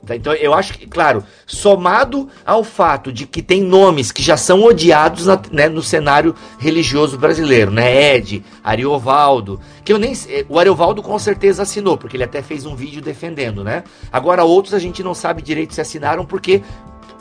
[0.04, 0.16] Tá?
[0.16, 4.62] Então eu acho que, claro, somado ao fato de que tem nomes que já são
[4.64, 8.16] odiados na- né, no cenário religioso brasileiro, né?
[8.16, 10.12] Ed, Ariovaldo, que eu nem
[10.48, 13.84] o Ariovaldo com certeza assinou, porque ele até fez um vídeo defendendo, né?
[14.12, 16.62] Agora outros a gente não sabe direito se assinaram porque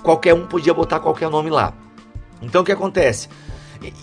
[0.01, 1.73] qualquer um podia botar qualquer nome lá.
[2.41, 3.29] Então o que acontece?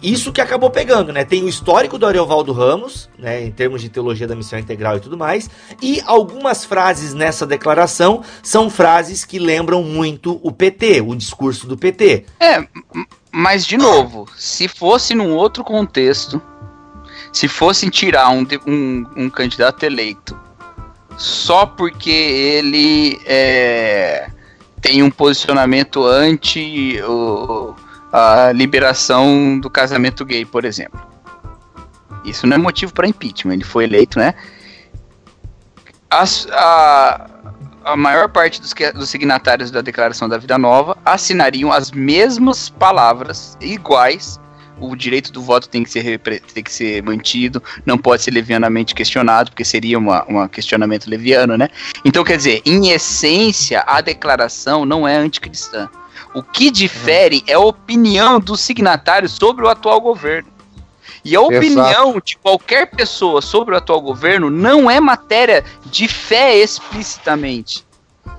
[0.02, 1.24] Isso que acabou pegando, né?
[1.24, 5.00] Tem o histórico do Ariovaldo Ramos, né, em termos de teologia da missão integral e
[5.00, 5.48] tudo mais,
[5.80, 11.76] e algumas frases nessa declaração são frases que lembram muito o PT, o discurso do
[11.76, 12.24] PT.
[12.40, 12.66] É,
[13.30, 16.42] mas de novo, se fosse num outro contexto,
[17.32, 20.36] se fossem tirar um, um, um candidato eleito
[21.16, 24.28] só porque ele é,
[24.80, 27.74] tem um posicionamento anti o-
[28.12, 31.00] a liberação do casamento gay, por exemplo.
[32.24, 34.34] Isso não é motivo para impeachment, ele foi eleito, né?
[36.10, 37.26] A,
[37.84, 42.68] a maior parte dos, que- dos signatários da Declaração da Vida Nova assinariam as mesmas
[42.68, 44.40] palavras, iguais.
[44.80, 46.20] O direito do voto tem que ser,
[46.54, 51.68] tem que ser mantido, não pode ser levianamente questionado, porque seria um questionamento leviano, né?
[52.04, 55.88] Então, quer dizer, em essência, a declaração não é anticristã.
[56.34, 60.48] O que difere é a opinião dos signatários sobre o atual governo.
[61.24, 66.56] E a opinião de qualquer pessoa sobre o atual governo não é matéria de fé
[66.56, 67.86] explicitamente.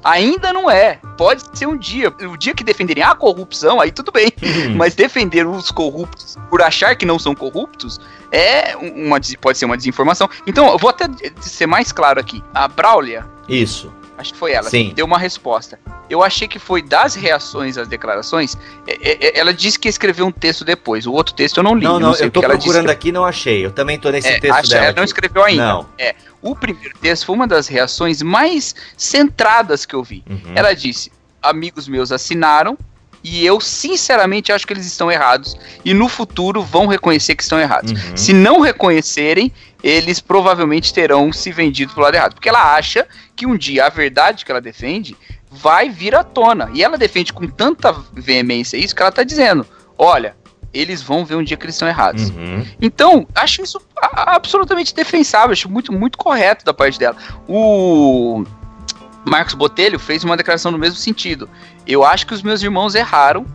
[0.04, 1.00] Ainda não é.
[1.18, 2.14] Pode ser um dia.
[2.22, 4.32] O dia que defenderem a corrupção, aí tudo bem.
[4.76, 8.00] Mas defender os corruptos por achar que não são corruptos
[8.32, 10.30] é uma, pode ser uma desinformação.
[10.48, 11.06] Então, eu vou até
[11.42, 12.42] ser mais claro aqui.
[12.54, 13.92] A Braulia, Isso.
[14.20, 14.92] Acho que foi ela, Sim.
[14.94, 15.80] deu uma resposta.
[16.10, 18.58] Eu achei que foi das reações às declarações.
[18.86, 21.08] é, é, é, ela disse que escreveu um texto depois.
[21.08, 21.84] O outro texto eu não li.
[21.84, 23.66] Não, não, sei eu tô ela disse procurando aqui não achei.
[23.66, 24.86] Eu também tô nesse é, texto dela.
[24.86, 25.10] ela não aqui.
[25.10, 25.66] escreveu ainda.
[25.66, 25.90] Não.
[25.98, 30.24] É, o primeiro texto foi uma das reações mais centradas que eu vi.
[30.30, 30.54] Uhum.
[30.54, 31.12] Ela disse:
[31.42, 32.78] amigos meus assinaram
[33.24, 37.60] e eu sinceramente acho que eles estão errados e no futuro vão reconhecer que estão
[37.60, 37.92] errados.
[37.92, 38.18] Uhum.
[38.18, 39.52] Se não reconhecerem,
[39.84, 43.90] eles provavelmente terão se vendido pro lado errado, porque ela acha que um dia a
[43.90, 45.16] verdade que ela defende
[45.50, 46.70] vai vir à tona.
[46.74, 49.66] E ela defende com tanta veemência isso que ela tá dizendo:
[49.98, 50.36] olha,
[50.74, 52.30] eles vão ver um dia que eles estão errados.
[52.30, 52.66] Uhum.
[52.82, 57.18] Então, acho isso absolutamente defensável, acho muito, muito correto da parte dela.
[57.48, 58.44] O
[59.26, 61.50] Marcos Botelho fez uma declaração no mesmo sentido.
[61.86, 63.46] Eu acho que os meus irmãos erraram,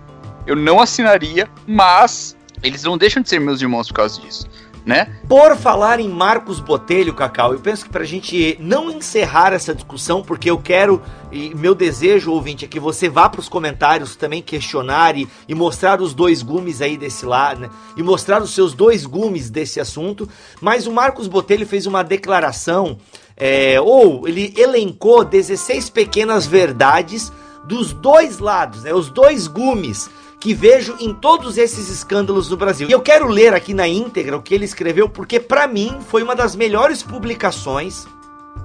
[0.47, 4.49] eu não assinaria, mas eles não deixam de ser meus irmãos por causa disso,
[4.85, 5.17] né?
[5.29, 10.23] Por falar em Marcos Botelho, Cacau, eu penso que pra gente não encerrar essa discussão,
[10.23, 11.03] porque eu quero,
[11.33, 16.01] e meu desejo, ouvinte, é que você vá pros comentários também questionar e, e mostrar
[16.01, 17.71] os dois gumes aí desse lado, né?
[17.97, 20.29] E mostrar os seus dois gumes desse assunto.
[20.61, 22.99] Mas o Marcos Botelho fez uma declaração,
[23.37, 27.33] é, ou ele elencou 16 pequenas verdades
[27.65, 28.93] dos dois lados, né?
[28.93, 32.87] Os dois gumes que vejo em todos esses escândalos do Brasil.
[32.89, 36.23] E eu quero ler aqui na íntegra o que ele escreveu, porque pra mim foi
[36.23, 38.07] uma das melhores publicações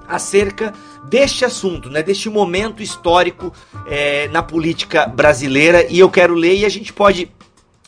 [0.06, 0.74] acerca
[1.06, 3.54] deste assunto, né, deste momento histórico
[3.88, 5.86] é, na política brasileira.
[5.90, 7.32] E eu quero ler e a gente pode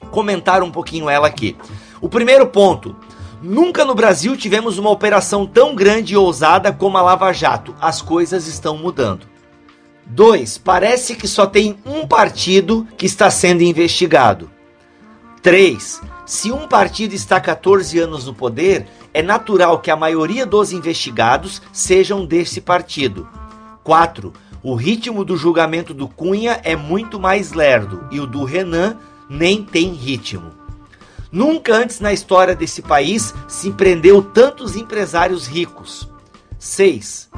[0.09, 1.57] comentar um pouquinho ela aqui.
[1.99, 2.95] O primeiro ponto.
[3.41, 7.73] Nunca no Brasil tivemos uma operação tão grande e ousada como a Lava Jato.
[7.81, 9.25] As coisas estão mudando.
[10.05, 10.59] 2.
[10.59, 14.51] Parece que só tem um partido que está sendo investigado.
[15.41, 16.01] 3.
[16.23, 21.63] Se um partido está 14 anos no poder, é natural que a maioria dos investigados
[21.73, 23.27] sejam desse partido.
[23.83, 24.31] 4.
[24.61, 29.63] O ritmo do julgamento do Cunha é muito mais lerdo e o do Renan nem
[29.63, 30.60] tem ritmo.
[31.31, 36.09] Nunca antes na história desse país se prendeu tantos empresários ricos.
[36.59, 37.29] 6.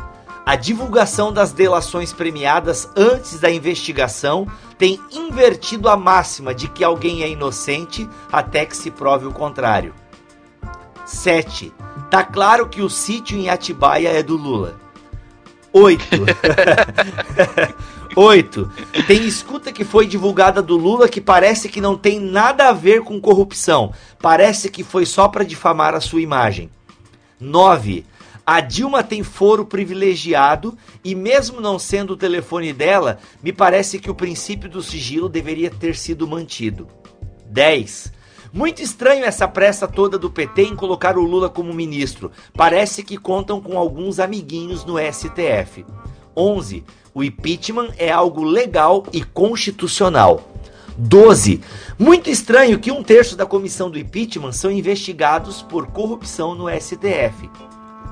[0.45, 7.23] A divulgação das delações premiadas antes da investigação tem invertido a máxima de que alguém
[7.23, 9.93] é inocente até que se prove o contrário.
[11.05, 11.71] 7.
[12.09, 14.75] Tá claro que o sítio em Atibaia é do Lula.
[15.71, 16.03] 8.
[18.16, 18.72] 8.
[19.07, 23.01] Tem escuta que foi divulgada do Lula que parece que não tem nada a ver
[23.01, 23.93] com corrupção.
[24.22, 26.70] Parece que foi só para difamar a sua imagem.
[27.39, 28.05] 9.
[28.45, 34.11] A Dilma tem foro privilegiado e, mesmo não sendo o telefone dela, me parece que
[34.11, 36.88] o princípio do sigilo deveria ter sido mantido.
[37.47, 38.11] 10.
[38.51, 42.32] Muito estranho essa pressa toda do PT em colocar o Lula como ministro.
[42.53, 45.86] Parece que contam com alguns amiguinhos no STF.
[46.36, 46.84] 11.
[47.16, 50.49] O impeachment é algo legal e constitucional.
[50.97, 51.61] 12.
[51.97, 57.49] Muito estranho que um terço da comissão do impeachment são investigados por corrupção no STF.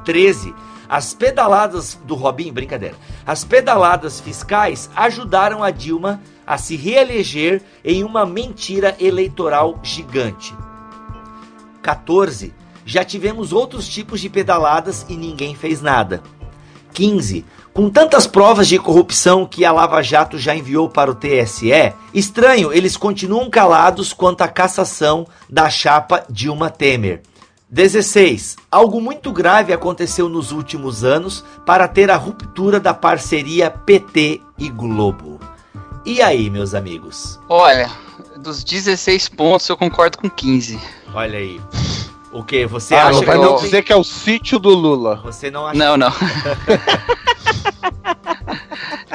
[0.05, 0.53] 13.
[0.87, 2.95] As pedaladas do Robin, brincadeira.
[3.25, 10.53] As pedaladas fiscais ajudaram a Dilma a se reeleger em uma mentira eleitoral gigante.
[11.81, 12.53] 14.
[12.85, 16.21] Já tivemos outros tipos de pedaladas e ninguém fez nada.
[16.91, 17.45] 15.
[17.73, 22.73] Com tantas provas de corrupção que a Lava Jato já enviou para o TSE, estranho,
[22.73, 27.21] eles continuam calados quanto à cassação da chapa Dilma Temer.
[27.69, 28.57] 16.
[28.69, 34.69] Algo muito grave aconteceu nos últimos anos para ter a ruptura da parceria PT e
[34.69, 35.39] Globo.
[36.05, 37.39] E aí, meus amigos?
[37.47, 37.89] Olha,
[38.37, 40.77] dos 16 pontos eu concordo com 15.
[41.13, 41.61] Olha aí.
[42.33, 42.65] O que?
[42.65, 45.17] Você ah, acha não vai que não tem- dizer que é o sítio do Lula.
[45.23, 46.11] Você não acha Não, não.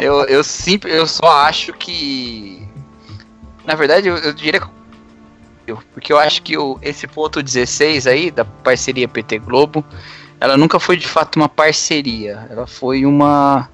[0.00, 2.66] eu, eu, simp- eu só acho que.
[3.64, 4.66] Na verdade, eu, eu diria que.
[5.66, 9.84] eu- Porque eu acho que o, esse ponto 16 aí, da parceria PT Globo,
[10.40, 12.46] ela nunca foi de fato uma parceria.
[12.50, 13.68] Ela foi uma.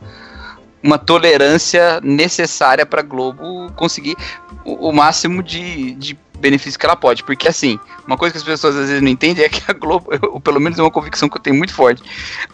[0.85, 4.17] Uma tolerância necessária para Globo conseguir
[4.65, 7.23] o, o máximo de, de benefício que ela pode.
[7.25, 10.11] Porque, assim, uma coisa que as pessoas às vezes não entendem é que a Globo,
[10.13, 12.03] eu, pelo menos é uma convicção que eu tenho muito forte,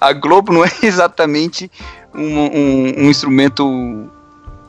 [0.00, 1.70] a Globo não é exatamente
[2.14, 4.08] um, um- um instrumento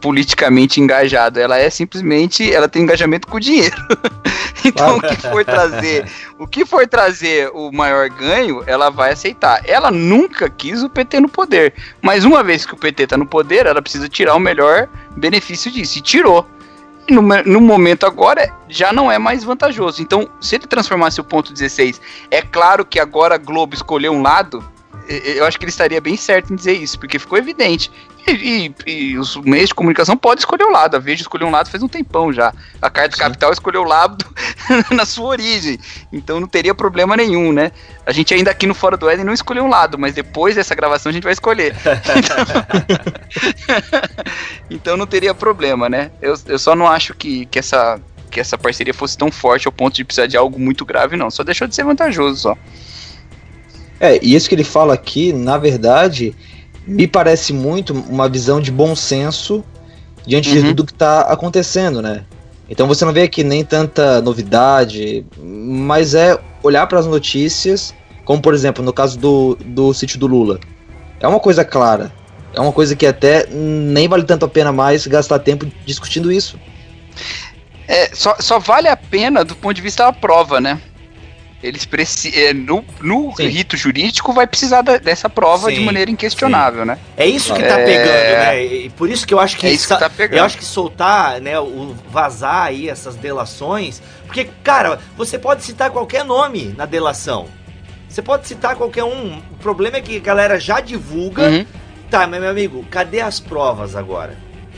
[0.01, 3.75] politicamente engajado, ela é simplesmente, ela tem engajamento com o dinheiro.
[4.63, 6.05] então o que for trazer,
[6.37, 9.61] o que for trazer o maior ganho, ela vai aceitar.
[9.67, 13.25] Ela nunca quis o PT no poder, mas uma vez que o PT tá no
[13.25, 16.47] poder, ela precisa tirar o melhor benefício disso, e tirou.
[17.09, 20.01] No, no momento agora já não é mais vantajoso.
[20.01, 21.99] Então, se ele transformasse o ponto 16,
[22.29, 24.63] é claro que agora a Globo escolheu um lado,
[25.09, 27.91] eu acho que ele estaria bem certo em dizer isso, porque ficou evidente.
[28.27, 28.31] E,
[28.85, 30.95] e- e os meios de comunicação podem escolher o lado.
[30.95, 32.53] A Veja escolheu um lado faz um tempão já.
[32.81, 34.23] A Carta Capital escolheu o lado
[34.91, 35.79] na sua origem.
[36.13, 37.71] Então não teria problema nenhum, né?
[38.05, 40.75] A gente ainda aqui no Fora do Éden não escolheu um lado, mas depois dessa
[40.75, 41.75] gravação a gente vai escolher.
[42.19, 42.35] Então,
[44.69, 46.11] então não teria problema, né?
[46.21, 47.99] Eu, eu só não acho que, que, essa,
[48.29, 51.29] que essa parceria fosse tão forte ao ponto de precisar de algo muito grave, não.
[51.31, 52.57] Só deixou de ser vantajoso só.
[53.99, 56.33] É, e isso que ele fala aqui, na verdade,
[56.87, 59.63] me parece muito uma visão de bom senso
[60.25, 60.67] diante de Uhum.
[60.67, 62.23] tudo que está acontecendo, né?
[62.69, 67.93] Então você não vê aqui nem tanta novidade, mas é olhar para as notícias,
[68.23, 70.59] como por exemplo no caso do, do sítio do Lula.
[71.19, 72.11] É uma coisa clara.
[72.53, 76.59] É uma coisa que até nem vale tanto a pena mais gastar tempo discutindo isso.
[77.87, 80.79] É, só, só vale a pena do ponto de vista da prova, né?
[81.61, 82.53] Eles precisam.
[82.53, 83.47] no no Sim.
[83.47, 86.97] rito jurídico vai precisar da- dessa prova de Sim, maneira inquestionável, né?
[87.17, 87.85] É isso que tá É.
[87.85, 88.65] pegando, né?
[88.65, 90.37] E por isso que eu acho que, É isso que tá pegando.
[90.39, 95.89] eu acho que soltar, né, o vazar aí essas delações, porque cara, você pode citar
[95.89, 97.47] qualquer nome na delação.
[98.07, 99.37] Você pode citar qualquer um.
[99.51, 101.43] O problema é que a galera já divulga.
[101.49, 101.65] Uhum.
[102.09, 104.35] Tá, mas meu amigo, cadê as provas agora?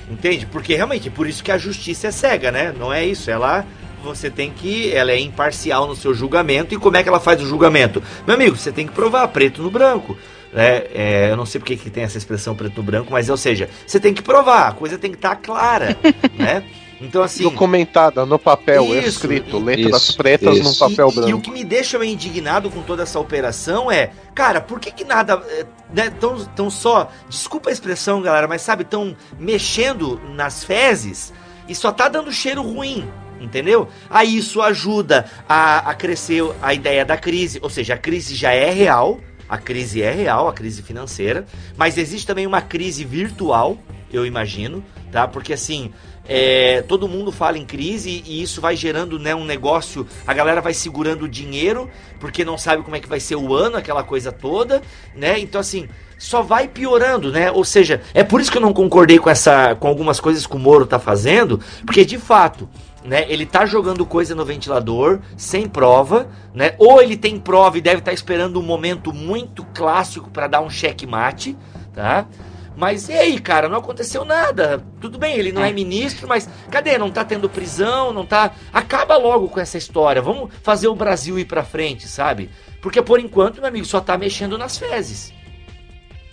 [0.10, 0.46] Entende?
[0.46, 2.74] Porque realmente, por isso que a justiça é cega, né?
[2.78, 3.32] Não é isso.
[3.32, 3.66] Ela
[4.04, 4.92] você tem que.
[4.92, 6.74] Ela é imparcial no seu julgamento.
[6.74, 8.02] E como é que ela faz o julgamento?
[8.26, 10.18] Meu amigo, você tem que provar preto no branco.
[10.54, 10.84] Né?
[10.94, 13.70] É, eu não sei porque que tem essa expressão preto no branco, mas ou seja,
[13.88, 15.98] você tem que provar, a coisa tem que estar clara,
[16.38, 16.64] né?
[17.00, 17.44] Então assim.
[17.44, 20.80] Documentada no papel, Isso, escrito, letras isso, pretas num isso.
[20.80, 21.42] papel e, e o branco.
[21.42, 25.42] que me deixa meio indignado com toda essa operação é, cara, por que que nada,
[25.50, 31.34] é, né, tão, tão só, desculpa a expressão, galera, mas sabe, tão mexendo nas fezes
[31.68, 33.10] e só tá dando cheiro ruim,
[33.42, 33.88] entendeu?
[34.10, 38.52] Aí isso ajuda a, a crescer a ideia da crise, ou seja, a crise já
[38.52, 39.20] é real,
[39.50, 41.46] a crise é real, a crise financeira,
[41.76, 43.78] mas existe também uma crise virtual,
[44.14, 45.28] eu imagino, tá?
[45.28, 45.92] Porque assim,
[46.28, 50.08] é, todo mundo fala em crise e isso vai gerando né, um negócio.
[50.26, 51.90] A galera vai segurando o dinheiro
[52.20, 54.82] porque não sabe como é que vai ser o ano, aquela coisa toda,
[55.16, 55.40] né?
[55.40, 57.52] Então assim, só vai piorando, né?
[57.52, 60.56] Ou seja, é por isso que eu não concordei com essa, com algumas coisas que
[60.56, 62.70] o Moro tá fazendo, porque de fato,
[63.04, 63.26] né?
[63.28, 66.76] Ele tá jogando coisa no ventilador sem prova, né?
[66.78, 70.70] Ou ele tem prova e deve estar esperando um momento muito clássico para dar um
[70.70, 71.58] checkmate,
[71.94, 72.28] tá?
[72.76, 74.84] Mas e aí, cara, não aconteceu nada.
[75.00, 76.98] Tudo bem, ele não é ministro, mas cadê?
[76.98, 78.52] Não tá tendo prisão, não tá.
[78.72, 80.22] Acaba logo com essa história.
[80.22, 82.50] Vamos fazer o Brasil ir pra frente, sabe?
[82.82, 85.34] Porque por enquanto, meu amigo, só tá mexendo nas fezes.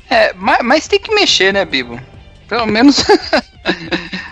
[0.08, 2.00] É, mas, mas tem que mexer, né, Bibo?
[2.48, 3.04] Pelo menos.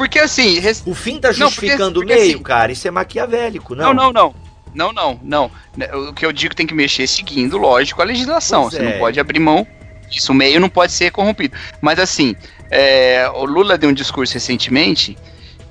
[0.00, 0.58] porque assim.
[0.60, 2.72] res- O fim tá Não, porque- justificando o meio, assim- cara.
[2.72, 4.10] Isso é maquiavélico, Não, não.
[4.10, 4.34] não, não.
[4.72, 5.50] Não, não, não.
[5.76, 8.62] Né, O que eu digo tem que mexer seguindo, lógico, a legislação.
[8.62, 8.84] Pois Você é.
[8.92, 9.66] não pode abrir mão
[10.08, 10.32] disso.
[10.32, 11.54] O meio não pode ser corrompido.
[11.82, 12.34] Mas assim,
[12.70, 15.18] é, o Lula deu um discurso recentemente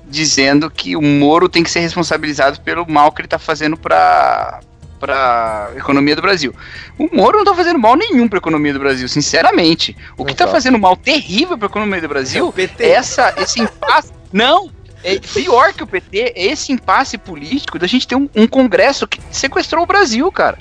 [0.06, 4.60] dizendo que o Moro tem que ser responsabilizado pelo mal que ele tá fazendo para
[5.00, 6.54] para economia do Brasil.
[6.98, 9.96] O Moro não tá fazendo mal nenhum para economia do Brasil, sinceramente.
[10.14, 10.52] O que tá Exato.
[10.56, 12.84] fazendo mal terrível para economia do É Brasil PT.
[12.84, 14.12] essa, esse impasse.
[14.32, 14.70] Não!
[15.02, 19.08] É pior que o PT, é esse impasse político da gente ter um, um Congresso
[19.08, 20.58] que sequestrou o Brasil, cara.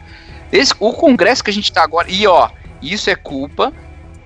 [0.49, 2.09] Esse, o Congresso que a gente tá agora.
[2.09, 2.49] E ó,
[2.81, 3.73] isso é culpa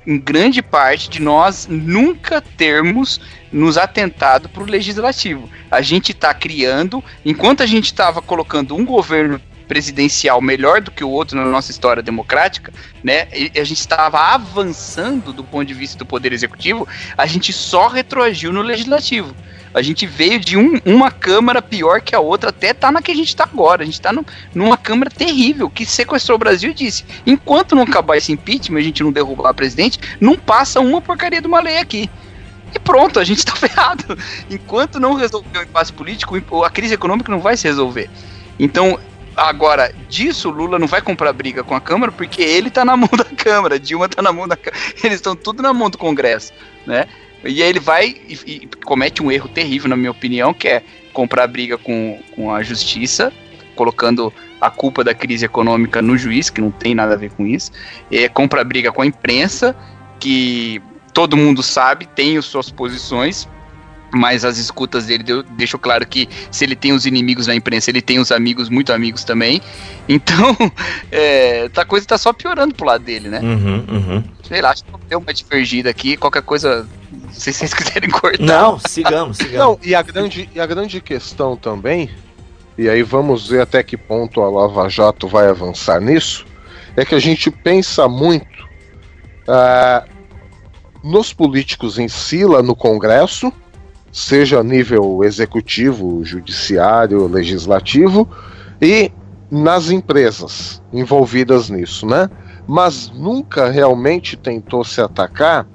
[0.06, 3.20] em grande parte de nós nunca termos
[3.52, 5.50] nos atentado para o legislativo.
[5.72, 11.04] A gente está criando, enquanto a gente estava colocando um governo presidencial melhor do que
[11.04, 12.72] o outro na nossa história democrática,
[13.04, 13.28] né?
[13.34, 16.88] E a gente estava avançando do ponto de vista do poder executivo,
[17.18, 19.36] a gente só retroagiu no legislativo.
[19.74, 23.12] A gente veio de um- uma câmara pior que a outra, até tá na que
[23.12, 23.82] a gente tá agora.
[23.82, 24.24] A gente tá no-
[24.54, 28.84] numa câmara terrível que sequestrou o Brasil e disse: enquanto não acabar esse impeachment, a
[28.84, 32.08] gente não derrubar a presidente, não passa uma porcaria de uma lei aqui.
[32.76, 34.16] E pronto, a gente tá ferrado.
[34.50, 38.10] Enquanto não resolver o impasse político, a crise econômica não vai se resolver.
[38.60, 39.00] Então,
[39.36, 43.10] agora, disso, Lula não vai comprar briga com a Câmara porque ele tá na mão
[43.16, 44.84] da Câmara, Dilma tá na mão da Câmara.
[45.04, 46.54] Eles estão tudo na mão do Congresso,
[46.86, 47.08] né?
[47.44, 50.84] E aí ele vai e, e comete um erro terrível, na minha opinião, que é
[51.12, 53.34] comprar briga com, com a justiça,
[53.76, 57.46] colocando a culpa da crise econômica no juiz, que não tem nada a ver com
[57.46, 57.72] isso.
[58.10, 59.76] É, compra briga com a imprensa,
[60.20, 60.82] que
[61.14, 63.48] todo mundo sabe, tem as suas posições,
[64.14, 67.90] mas as escutas dele deu- deixam claro que se ele tem os inimigos na imprensa,
[67.90, 69.62] ele tem os amigos, muito amigos também.
[70.08, 70.56] Então,
[71.12, 73.40] é, tá, a coisa tá só piorando pro lado dele, né?
[73.40, 74.24] Uhum, uhum.
[74.44, 76.88] Sei lá, acho que deu uma divergida aqui, qualquer coisa,
[77.32, 78.44] se vocês quiserem cortar.
[78.44, 79.58] Não, sigamos, sigamos.
[79.58, 82.10] Não, e a grande, e a grande questão também,
[82.78, 86.46] e aí vamos ver até que ponto a Lava Jato vai avançar nisso,
[86.96, 88.68] é que a gente pensa muito
[89.48, 90.06] ah,
[91.04, 93.52] nos políticos em si, lá no Congresso,
[94.14, 98.30] seja a nível executivo, judiciário, legislativo,
[98.80, 99.12] e
[99.50, 102.30] nas empresas envolvidas nisso, né?
[102.68, 105.68] Mas nunca realmente tentou se atacar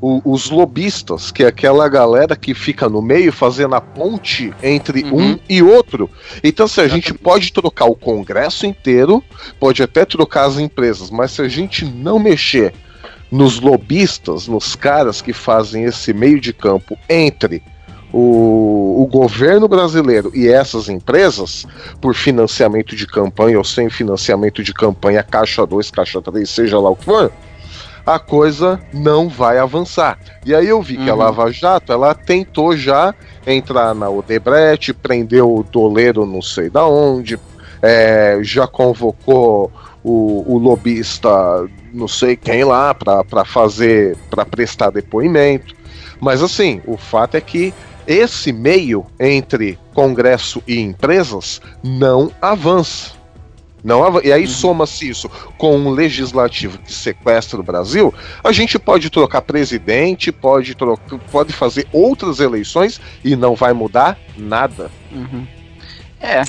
[0.00, 5.04] o- os lobistas, que é aquela galera que fica no meio fazendo a ponte entre
[5.04, 5.32] Uhum.
[5.32, 6.10] um e outro.
[6.42, 9.22] Então, se a gente pode trocar o Congresso inteiro,
[9.60, 12.74] pode até trocar as empresas, mas se a gente não mexer
[13.30, 17.62] nos lobistas, nos caras que fazem esse meio de campo entre
[18.16, 21.66] o, o governo brasileiro e essas empresas,
[22.00, 26.90] por financiamento de campanha ou sem financiamento de campanha, caixa 2, caixa 3, seja lá
[26.90, 27.32] o que for,
[28.06, 30.16] a coisa não vai avançar.
[30.46, 31.18] E aí eu vi que a Uhum.
[31.18, 33.12] Lava Jato, ela tentou já
[33.44, 37.36] entrar na Odebrecht, prendeu o doleiro não sei da onde,
[37.82, 39.72] é, já convocou
[40.04, 45.74] o, o lobista não sei quem lá para fazer, para prestar depoimento.
[46.20, 47.74] Mas assim, o fato é que
[48.06, 53.12] esse meio entre Congresso e empresas não avança.
[53.82, 55.28] Não ava- e aí soma-se isso
[55.58, 61.52] com um legislativo que sequestra o Brasil, a gente pode trocar presidente, pode, trocar, pode
[61.52, 64.90] fazer outras eleições e não vai mudar nada.
[65.12, 65.46] Uhum.
[66.18, 66.40] É,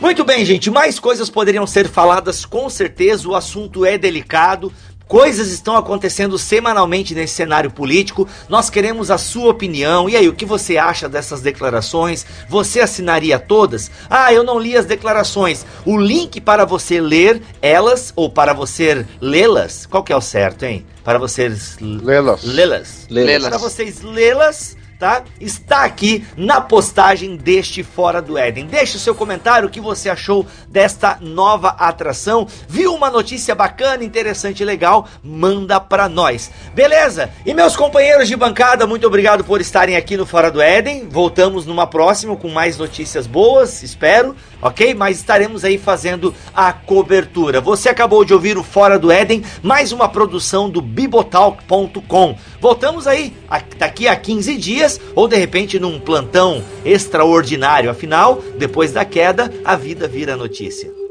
[0.00, 0.70] Muito bem, gente.
[0.70, 3.28] Mais coisas poderiam ser faladas com certeza.
[3.28, 4.72] O assunto é delicado.
[5.08, 8.26] Coisas estão acontecendo semanalmente nesse cenário político.
[8.48, 10.08] Nós queremos a sua opinião.
[10.08, 12.26] E aí, o que você acha dessas declarações?
[12.48, 13.88] Você assinaria todas?
[14.10, 15.64] Ah, eu não li as declarações.
[15.84, 19.86] O link para você ler elas ou para você lê-las?
[19.86, 20.84] Qual que é o certo, hein?
[21.04, 22.42] Para vocês Lelas.
[22.42, 23.06] lê-las.
[23.08, 23.48] Lê-las.
[23.48, 25.22] Para vocês lê-las, tá?
[25.40, 28.66] Está aqui na postagem deste Fora do Éden.
[28.66, 32.46] Deixe o seu comentário o que você achou desta nova atração.
[32.68, 35.06] Viu uma notícia bacana, interessante e legal?
[35.22, 36.50] Manda pra nós.
[36.74, 37.30] Beleza?
[37.44, 41.08] E meus companheiros de bancada, muito obrigado por estarem aqui no Fora do Éden.
[41.08, 44.94] Voltamos numa próxima com mais notícias boas, espero, ok?
[44.94, 47.60] Mas estaremos aí fazendo a cobertura.
[47.60, 52.36] Você acabou de ouvir o Fora do Éden, mais uma produção do bibotalk.com.
[52.60, 53.36] Voltamos aí
[53.78, 57.90] daqui a 15 dias ou de repente num plantão extraordinário.
[57.90, 61.05] Afinal, depois da queda, a vida vira notícia.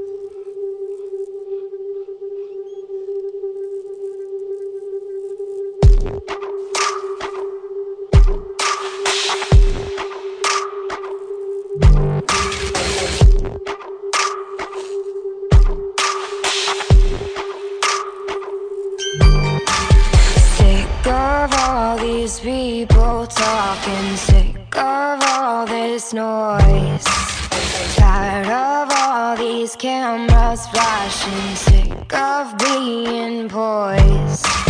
[25.96, 27.06] This noise.
[27.96, 34.65] Tired of all these cameras flashing, sick of being poised.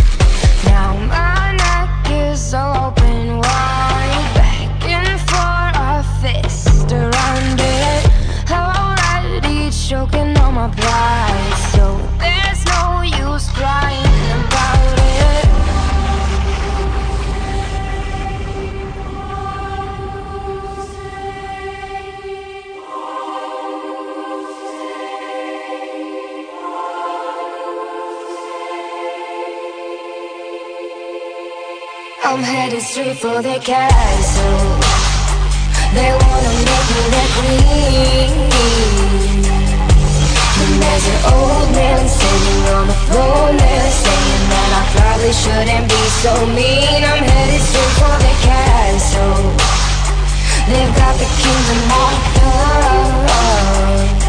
[32.36, 34.60] I'm headed straight for the castle.
[35.96, 38.32] They wanna make me their queen.
[40.60, 45.88] And there's an old man sitting on the throne there saying that I probably shouldn't
[45.88, 47.08] be so mean.
[47.08, 49.40] I'm headed straight for the castle.
[50.68, 54.25] They've got the kingdom locked up.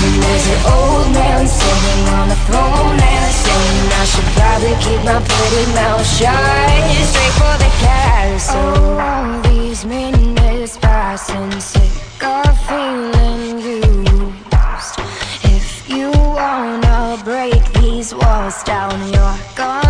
[0.00, 5.00] And there's an old man sitting on the throne there saying I should probably keep
[5.04, 6.78] my pretty mouth shut.
[7.10, 8.60] Straight for the castle.
[8.62, 14.94] Oh, all these minutes passing, sick of feeling used.
[15.42, 19.87] If you wanna break these walls down, you're gonna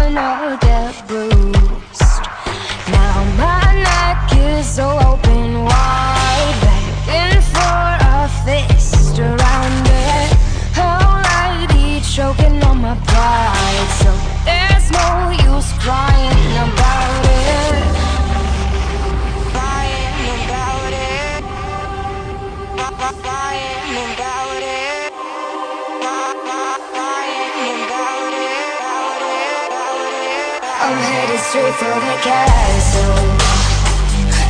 [31.51, 33.25] straight for the castle.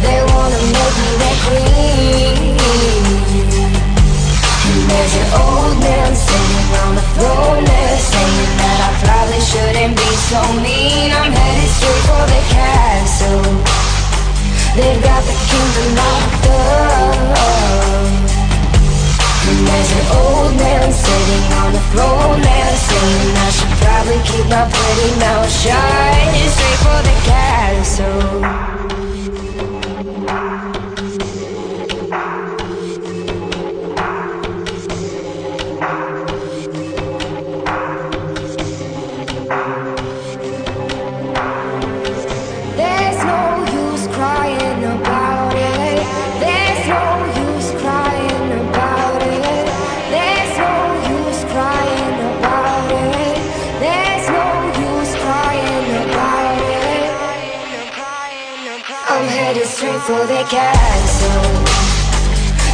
[0.03, 2.59] They wanna make me their queen.
[4.67, 9.95] And there's an old man sitting on the throne there saying that I probably shouldn't
[9.95, 11.13] be so mean.
[11.13, 13.47] I'm headed straight for the castle.
[14.75, 17.58] They've got the kingdom locked up.
[19.49, 24.47] And there's an old man sitting on the throne there saying I should probably keep
[24.53, 26.29] my pretty mouth shut.
[26.53, 28.78] Straight for the castle.
[60.09, 61.53] For the castle.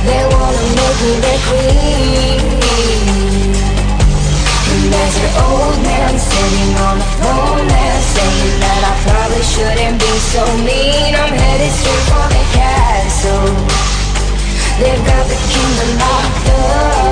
[0.06, 2.40] They wanna make me their queen.
[4.70, 9.98] And there's an old man sitting on the throne there saying that I probably shouldn't
[9.98, 11.10] be so mean.
[11.22, 13.50] I'm headed straight for the castle.
[14.78, 17.03] They've got the kingdom locked up.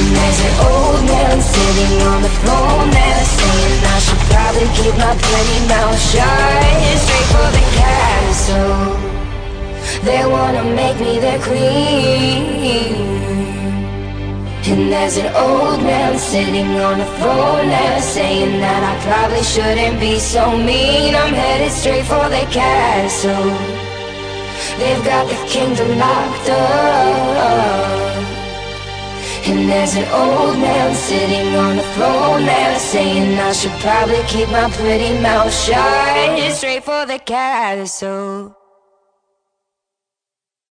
[0.00, 4.96] And there's an old man sitting on the throne there saying I should probably keep
[4.96, 6.64] my pretty mouth shut.
[7.04, 8.80] Straight for the castle.
[10.06, 13.10] They wanna make me their queen.
[14.72, 20.00] And there's an old man sitting on a throne there saying that I probably shouldn't
[20.00, 21.14] be so mean.
[21.14, 23.52] I'm headed straight for the castle.
[24.80, 27.99] They've got the kingdom locked up.
[29.50, 34.48] And there's an old man sitting on a throne there saying I should probably keep
[34.48, 36.52] my pretty mouth shut.
[36.52, 38.59] Straight for the castle.